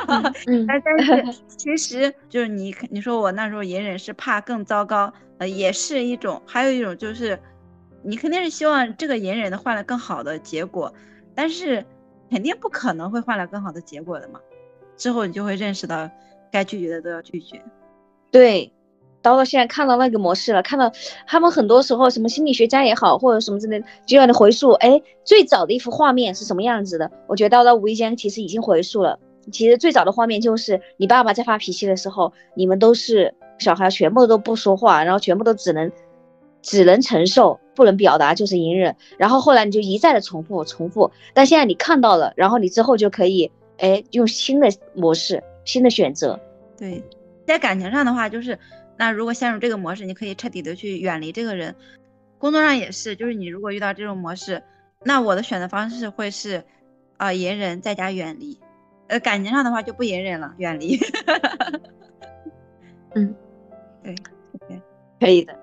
[0.48, 7.38] 嗯但但是 其实就是你你说我那时候隐忍是怕更糟糕，呃，也是一种，还有一种就是
[8.02, 10.94] 你肯定是希望这个隐忍的换来更好的结果，
[11.34, 11.84] 但是
[12.30, 14.40] 肯定不可能会换来更好的结果的嘛。
[14.96, 16.10] 之后你就会认识到，
[16.50, 17.62] 该拒绝的都要拒绝。
[18.30, 18.72] 对，
[19.26, 20.92] 叨叨现在看到那个模式了，看到
[21.26, 27.10] 他们很多时候什么心理学家也好，或者什么之类，就让你回溯，哎，最早的一幅画面是什么样子的？
[27.26, 29.18] 我觉得叨叨无意间其实已经回溯了。
[29.50, 35.90] 其实最早的画面就是你爸爸在发脾气的时候，你们都是小孩，全部都不说话，然后全部都只能
[36.62, 38.94] 只能承受，不能表达，就是隐忍。
[39.18, 46.38] 然后后来你就一再的重复重复，但现在你看到了，然后你之后就可以，哎，用新的模式、新的选择。
[46.76, 47.02] 对，
[47.46, 48.58] 在感情上的话，就是
[48.96, 51.74] 那如果陷入这个模式，你可以彻底的去远离这个人。
[52.38, 54.62] 工作上也是，就是你如果遇到这种模式，
[55.02, 56.64] 那我的选择方式会是，
[57.16, 58.60] 啊、隐忍再加远离。
[59.08, 60.98] 呃，感情上的话就不隐忍了，远离。
[63.14, 63.34] 嗯，
[64.02, 64.14] 对
[64.60, 64.82] ，OK，
[65.20, 65.56] 可以的。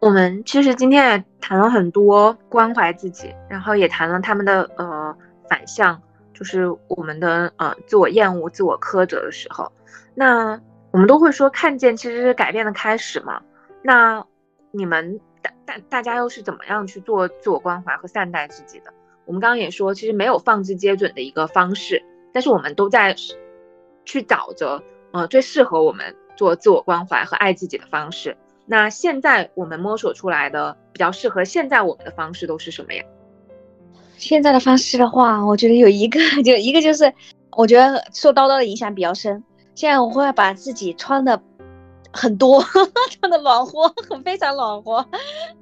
[0.00, 5.16] 我们其实今天也谈了很多关怀自己，然后也谈了他们的呃
[5.48, 6.00] 反向，
[6.34, 9.72] 就是我们的呃自我厌恶、自我苛责的时候。
[10.14, 10.60] 那
[10.94, 13.42] 我们都会说看见其实是改变的开始嘛。
[13.82, 14.24] 那
[14.70, 18.94] 你们大大大家又是怎么样去做自我关怀和善待自己的？
[19.24, 22.00] 我们刚刚也说，其实没有放之皆准的一个方式，
[22.32, 23.16] 但是我们都在
[24.04, 24.80] 去找着
[25.10, 28.36] 呃最适合我们做自我关怀和爱自己的方式。
[28.64, 33.02] 那现在我们摸索出来的比较适合现在我们的方式都是什么呀？
[34.16, 37.12] 现在的方式的话，我觉得有一个， 就一个就是，
[37.56, 39.42] 我觉得受叨叨的影响比较深。
[39.74, 41.40] 现在我会把自己穿的
[42.12, 42.62] 很多，
[43.20, 45.04] 穿的暖和，很非常暖和，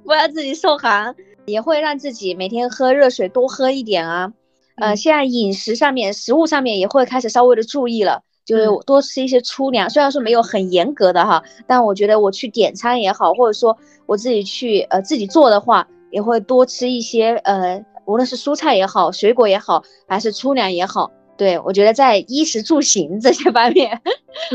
[0.03, 4.31] 不让自己受寒，也会让自己每天喝热水多喝一点啊。
[4.75, 9.89] 呃，嗯现在饮食上面、食物上面也会开始稍微的注意了，就是嗯多吃一些粗粮。
[9.89, 21.11] 虽然说没有很严格的哈，但我觉得我去点餐也好，或者说我自己去呃自己做的话，也会多吃一些呃，无论是蔬菜也好，水果也好，还是粗粮也好。
[21.37, 24.01] 对我觉得在衣食住行这些方面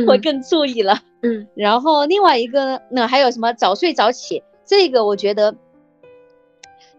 [0.06, 1.00] 会嗯更注意了。
[1.22, 5.54] 嗯 然后另外一个呢，那还有什么早睡早起，这个我觉得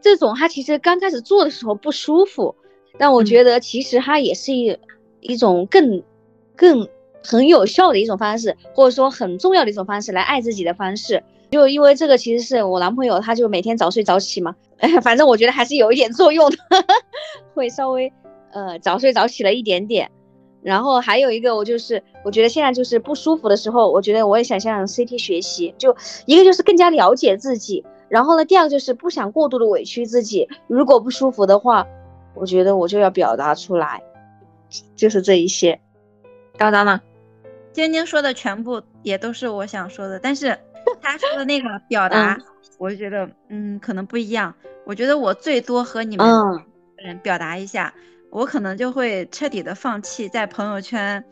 [0.02, 2.56] 这种他其实刚开始做的时候不舒服，
[2.98, 4.78] 但我嗯觉得其实它也是一
[5.22, 6.04] 一种更
[6.56, 6.88] 更
[7.24, 11.24] 很有效的一种方式，或者说很重要的一种方式来爱自己的方式。
[11.52, 14.56] 就因为这个其实是我男朋友，他就每天早睡早起嘛，
[15.02, 16.58] 反正我觉得还是有一点作用的，
[17.56, 18.12] 会稍微
[18.52, 20.12] 呃早睡早起了一点点。
[20.62, 25.96] 然后还有一个，我就是我觉得现在就是不舒服的时候，我觉得我也想向 CT 学习，就
[26.26, 30.50] 一个就是更加了解自己，然后呢，第二个就是不想过度的委屈自己。
[30.68, 31.88] 如果不舒服的话，
[32.36, 34.04] 我觉得我就要表达出来，
[34.98, 35.80] 就是这一些。
[36.58, 37.00] 当当呢？
[37.72, 40.60] 晶晶说的全部也都是我想说的，但是
[41.02, 42.38] 她说的那个表达，
[42.78, 44.54] 我就觉得嗯可能不一样。
[44.86, 46.62] 我觉得我最多和你们嗯
[46.98, 47.94] 人表达一下，
[48.32, 51.24] 我可能就会彻底的放弃在朋友圈，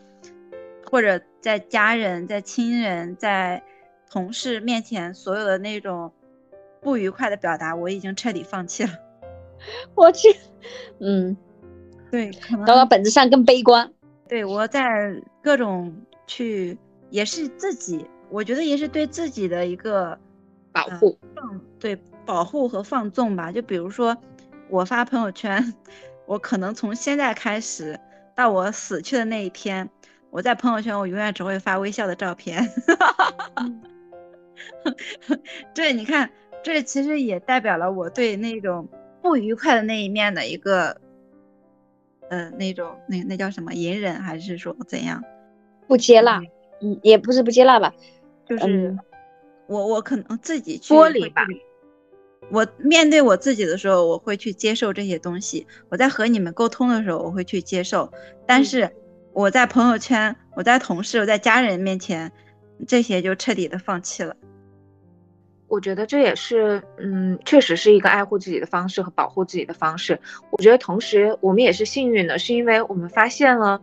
[0.89, 3.64] 或者在家人、在亲人、在
[4.10, 6.12] 同事面前所有的那种
[6.82, 8.89] 不愉快的表达，我已经彻底放弃了。
[9.95, 10.36] 我去，
[11.00, 11.36] 嗯，
[12.12, 13.91] 对，可能到了本质上更悲观。
[14.28, 15.95] 对我在各种
[16.26, 16.78] 去，
[17.10, 20.18] 也是自己，我觉得也是对自己的一个
[20.72, 21.95] 保护，放对
[22.26, 23.52] 保护和放纵吧。
[23.52, 24.16] 就比如说，
[24.70, 25.74] 我发朋友圈，
[26.28, 27.99] 我可能从现在开始
[28.36, 29.89] 到我死去的那一天，
[30.30, 32.69] 我在朋友圈我永远只会发微笑的照片。
[35.73, 36.30] 对，你看，
[36.61, 38.88] 这其实也代表了我对那种
[39.21, 40.99] 不愉快的那一面的一个，
[42.30, 45.23] 呃，那种那那叫什么隐忍，还是说怎样？
[45.88, 46.41] 不接纳，
[46.82, 47.93] 嗯，也不是不接纳吧，
[48.45, 48.99] 就是嗯
[49.67, 51.45] 我我可能自己去剥离吧。
[52.50, 58.12] 我面对我自己的时候，我会去接受这些东西；我在和你们沟通的时候，我会去接受。
[58.46, 58.92] 但嗯是
[59.34, 62.32] 我在朋友圈、我在同事、我在家人面前，
[62.88, 64.36] 这些就彻底的放弃了。
[65.68, 70.18] 我觉得这也是，嗯，确实是一个爱护自己的方式和保护自己的方式。
[70.50, 73.82] 我觉得同时我们也是幸运的，是因为我们发现了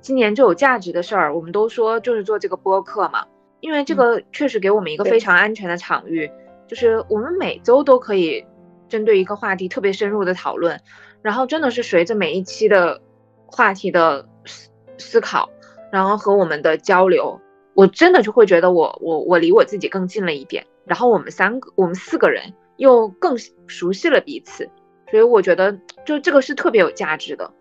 [0.00, 1.32] 今年最有价值的事儿。
[1.32, 3.24] 我们都说就是做这个播客嘛，
[3.60, 6.28] 因为这个确实给我们一个非常安全的场域，
[6.72, 8.46] 就是我们每周都可以
[8.88, 10.80] 针对一个话题特别深入的讨论，
[11.20, 12.98] 然后真的是随着每一期的
[13.44, 15.50] 话题的思思考，
[15.90, 17.38] 然后和我们的交流，
[17.74, 20.64] 我真的就会觉得我我我离我自己更近了一点。
[20.86, 24.70] 然后我们三个，我们四个人又更熟悉了彼此，
[25.10, 27.52] 所以我觉得就这个是特别有价值的。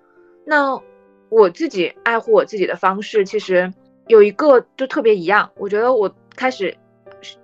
[0.46, 0.80] 那
[1.28, 3.74] 我自己爱护我自己的方式，其实
[4.08, 6.78] 有一个就特别一样，我觉得我开始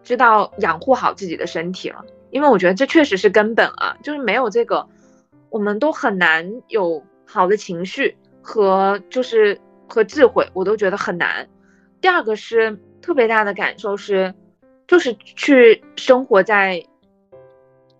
[0.04, 4.88] 知道养护好自己的身体了，因为我觉得这确实是根本啊，就是没有这个，
[5.50, 11.48] 我们都很难有好的情绪和就是和智慧，我都觉得很难。
[12.02, 14.34] 第二个是特别大的感受是。
[14.88, 16.86] 就是去生活在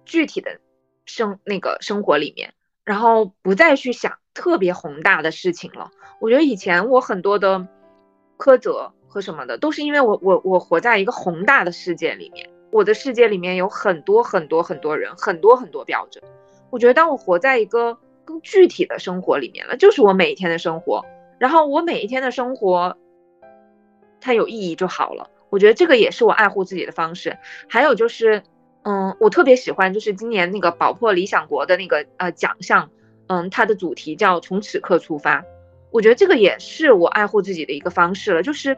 [0.06, 0.62] 具体的
[1.06, 2.54] 生那个生活里面，
[2.86, 5.92] 然后不再去想特别宏大的事情了。
[6.22, 7.68] 我觉得以前我很多的
[8.38, 16.24] 苛责和什么的，都是因为我我我活在一个宏大的世界里面，我的世界里面有很多很多很多人，很多很多标准。
[16.70, 21.06] 我觉得当我活在一个更具体的生活里面了，就是我每一天的生活，
[21.40, 22.98] 然后我每一天的生活
[24.20, 25.30] 它有意义就好了。
[25.50, 27.38] 我觉得这个也是我爱护自己的方式。
[27.70, 28.44] 还有就是，
[28.84, 32.90] 嗯，我特别喜欢就是今年那个宝珀理想国的那个呃奖项，
[33.28, 35.46] 嗯，它的主题叫从此刻出发。
[35.92, 38.78] 我觉得这个也是我爱护自己的一个方式了，就是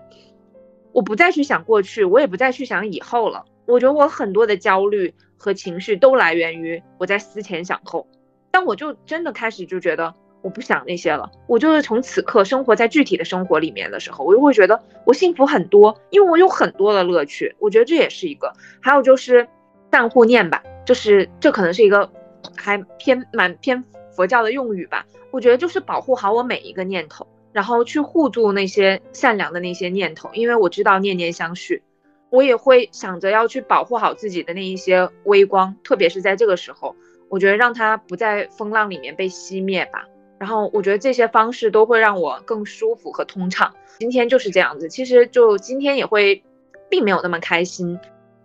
[0.92, 3.46] 我不再去想过去，我也不再去想以后了。
[3.66, 8.08] 我觉得我很多的焦虑和情绪都来源于我在思前想后，
[8.52, 10.14] 但我就真的开始就觉得。
[10.42, 17.54] 我不想那些了，我就是从此刻生活在具体的生活里面的时候，我就会觉得我幸福很多，因为我有很多的乐趣。
[17.60, 19.46] 我觉得这也是一个，还有就是
[19.92, 22.10] 善护念吧，就是这可能是一个
[22.56, 23.84] 还偏蛮偏
[24.20, 25.06] 佛教的用语吧。
[25.32, 31.82] 我觉得就是保护好我每一个念头，然后去护住那些善良的那些念头，因为我知道念念相续，
[32.30, 36.98] 我也会想着要去保护好自己的那一些微光，特别是在这个时候，
[37.30, 40.06] 我觉得让它不在风浪里面被熄灭吧。
[40.38, 43.74] 然后我觉得这些方式都会让我更舒服和通畅。
[44.00, 46.44] 今天就是这样子，其实就今天也会，
[46.90, 47.98] 并没有那么开心，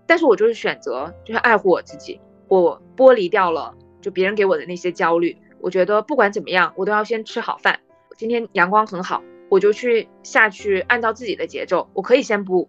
[0.07, 5.37] 但是我就是选择就是爱护我自己，我剥离掉了就别人给我的那些焦虑。
[5.65, 7.81] 我觉得不管怎么样，我都要先吃好饭。
[8.19, 12.69] 今天阳光很好，我就去下去按照自己的节奏，我可以先不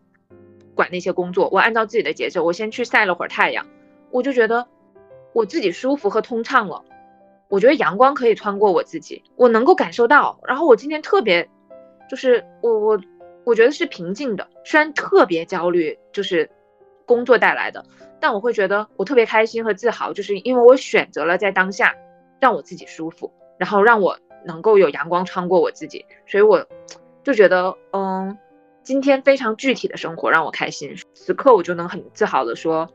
[0.75, 3.65] 管那些工作，我按照自己的节奏，我先去晒了会儿太阳，
[4.11, 4.69] 我就觉得
[5.33, 6.85] 我自己舒服和通畅了。
[7.49, 10.39] 我觉得阳光可以穿过我自己，我能够感受到。
[10.47, 11.49] 然后我今天特别，
[12.09, 13.01] 就是我我
[13.43, 16.49] 我觉得是平静的，虽然特别焦虑，就是
[17.05, 17.85] 工作带来的，
[18.21, 21.93] 但我会觉得我特别开心和自豪，就是因为我选择了在当下
[22.39, 26.67] 让我自己舒服，然后让我能够有阳光穿过我自己，所以我
[27.23, 28.37] 就觉得，嗯，
[28.83, 32.89] 今天非常具体的生活让我开心，此刻我就能很自豪的说，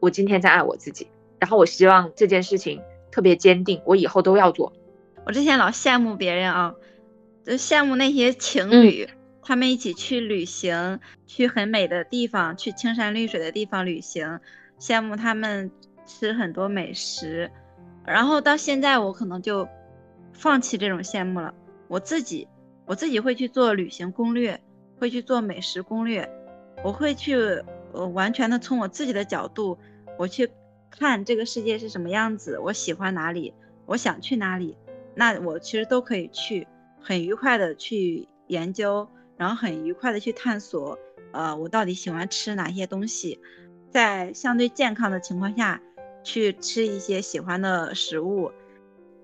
[0.00, 1.08] 我今天在爱我自己，
[1.38, 2.80] 然后我希望这件事情。
[3.14, 4.72] 特别坚定，我以后都要做。
[5.26, 6.74] 我之前老羡慕别人啊，
[7.44, 14.40] 就羡慕那些情侣，嗯、他们一起去旅行，去很美的地方，去青山绿水的地方旅行，
[14.80, 15.70] 羡慕他们
[16.06, 17.50] 吃很多美食。
[18.04, 19.68] 然后到现在，我可能就
[20.32, 21.54] 放弃这种羡慕了。
[21.88, 22.48] 我自己，
[22.86, 24.60] 我自己会去做旅行攻略，
[24.98, 26.28] 会去做美食攻略，
[26.84, 27.34] 我会去
[27.92, 29.78] 呃完全的从我自己的角度，
[30.18, 30.50] 我去。
[30.94, 33.54] 看这个世界是什么样子，我喜欢哪里，
[33.86, 34.76] 我想去哪里，
[35.14, 36.68] 那我其实都可以去，
[37.00, 40.98] 很愉快的去研究，然后很愉快的去探索，
[41.32, 43.40] 呃，我到底喜欢吃哪些东西，
[43.88, 45.80] 在相对健康的情况下
[46.22, 48.50] 去吃一些喜欢的食物，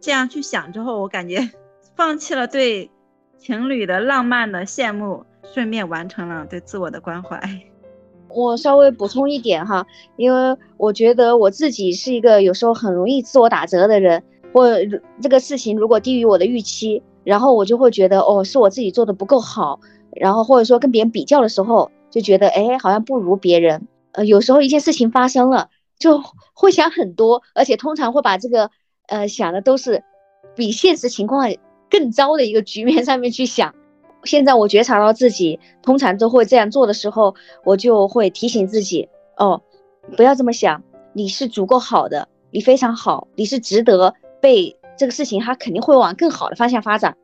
[0.01, 1.51] 这样去想之后，我感觉
[1.97, 2.91] 放弃了对
[3.39, 5.25] 情侣的浪漫的羡慕，
[5.55, 7.41] 顺便完成了对自我的关怀。
[8.31, 9.87] 我稍微补充一点哈，
[10.17, 14.23] 因为我觉得我自己是一个有时候很容易自我打折的人，
[14.53, 14.75] 或
[15.21, 19.81] 这个事情如果低于我的预期，然后我就会觉得哦是我自己做的不够好，
[20.15, 26.23] 然后或者说跟别人比较的时候就觉得哎好像不如别人，呃有时候一件事情发生了就
[26.55, 28.71] 会想很多，而且通常会把这个
[29.09, 30.05] 呃想的都是
[30.55, 31.53] 比现实情况
[31.91, 33.75] 更糟的一个局面上面去想。
[34.25, 37.35] 现在我觉察到自己通常都会这样做的时候，
[37.65, 39.63] 我就会提醒自己哦，
[40.17, 40.83] 不要这么想，
[41.13, 47.17] 你是足够好的，你非常好，你是值得被这个事情，它肯定会往更好的方向发展，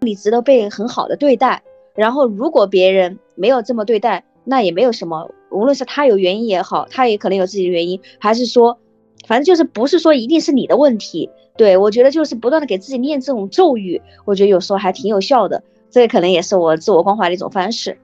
[0.00, 1.62] 你值得被很好的对待。
[1.94, 8.78] 然后如果别人没有这么对待，那也没有什么，无论是他有原因也好，他也可能有自己的原因，还是说，
[9.26, 11.28] 反正就是不是说一定是你的问题。
[11.56, 15.62] 对我觉得就是不断的给自己念这种咒语，我觉得有时候还挺有效的。
[15.90, 17.98] 这可能也是我自我关怀的一种方式。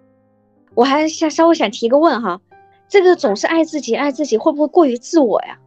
[0.75, 2.41] 我还想稍微想提个问哈，
[2.89, 5.59] 这个总是爱自己爱自己会不会过于自我呀？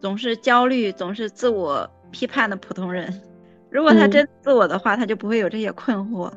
[0.00, 3.22] 总是焦虑、总是自我批判的普通人，
[3.70, 6.30] 如果他真自我的话，他就不会有这些困惑。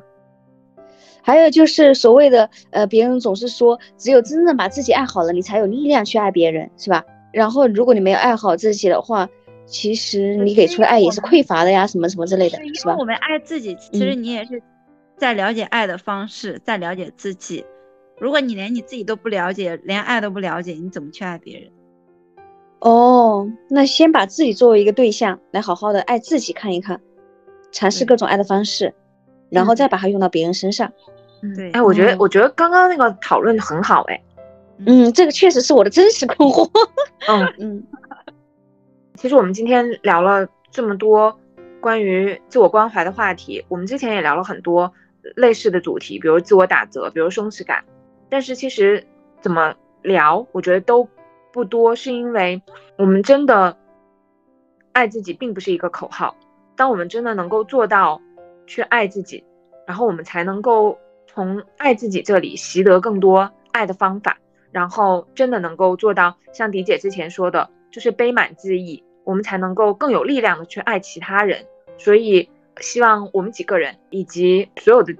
[1.22, 7.04] 还有就是所谓的呃，别人总是说，只有真正把自己爱好了，你才有力量去爱别人，是吧？
[7.32, 9.28] 然后如果你没有爱好自己的话，
[9.64, 12.96] 其实你给出的爱也是匮乏的呀，什么什么之类的，是吧？
[12.98, 14.62] 我们爱自己，其实你也是。
[15.18, 17.64] 在了解爱的方式，在了解自己。
[18.18, 21.70] 如果你连你自己都不了解，连爱都不了解，你怎么去爱别人？
[22.80, 27.00] 哦，那先把自己作为一个对象，来好好的爱自己，看一看，
[27.70, 28.92] 尝试各种爱的方式，
[29.48, 30.92] 然后再把它用到别人身上。
[31.56, 34.22] 对，哎，我觉得，我觉得刚刚那个讨论很好，哎，
[34.86, 36.68] 嗯，这个确实是我的真实困惑。
[37.28, 37.84] 嗯 嗯，
[39.16, 41.38] 其实我们今天聊了这么多
[41.80, 44.92] 关于自我关怀的话题，我们之前也聊了很多。
[45.36, 47.84] 类似的主题，比如自我打折，比如松弛感，
[48.28, 49.06] 但是其实
[49.40, 49.72] 怎么
[50.02, 51.08] 聊，我觉得都
[51.52, 52.60] 不多，是因为
[52.98, 53.76] 我们真的
[54.90, 56.34] 爱自己并不是一个口号。
[56.74, 58.20] 当我们真的能够做到
[58.66, 59.44] 去爱自己，
[59.86, 60.98] 然后我们才能够
[61.34, 64.38] 从爱自己这里习得更多爱的方法，
[64.70, 71.66] 然后真的能够做到像迪姐之前说的，就是杯满自溢，我们才能够更有力量的去爱其他人。
[71.98, 72.48] 所以。
[72.80, 75.14] 希望我们几个人以及所有的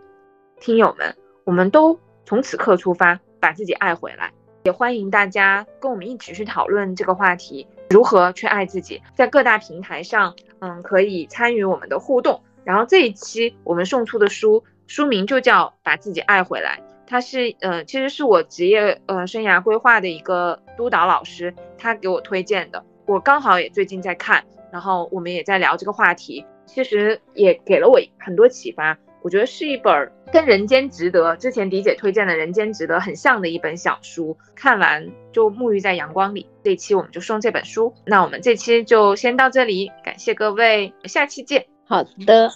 [0.59, 4.33] 听友们，我们都从此刻出发，把自己爱回来。
[4.63, 9.03] 也欢迎大家跟我们一起去讨论这个话题，如何去爱自己。
[9.15, 12.41] 在各大平台上，嗯，可以参与我们的互动。
[12.65, 22.85] 然后这一期我们送出的书，书名就叫《把自己爱回来》，他是，呃，其实是我职业，呃，生涯规划的一个督导老师，他给我推荐的。
[23.07, 26.45] 我刚好也最近在看，然后我们也在聊这个话题。
[26.67, 36.47] 其实也给了我很多启发，我觉得是一本跟《人间值得》之前迪姐推荐的《人间值得》很像的一本小书，看完就沐浴在阳光里。
[36.63, 41.65] 这期我们就送这本书，那我们这期就先到这里，感谢各位，下期见。
[41.87, 42.53] 好的，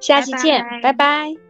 [0.00, 1.34] 下期见，拜拜。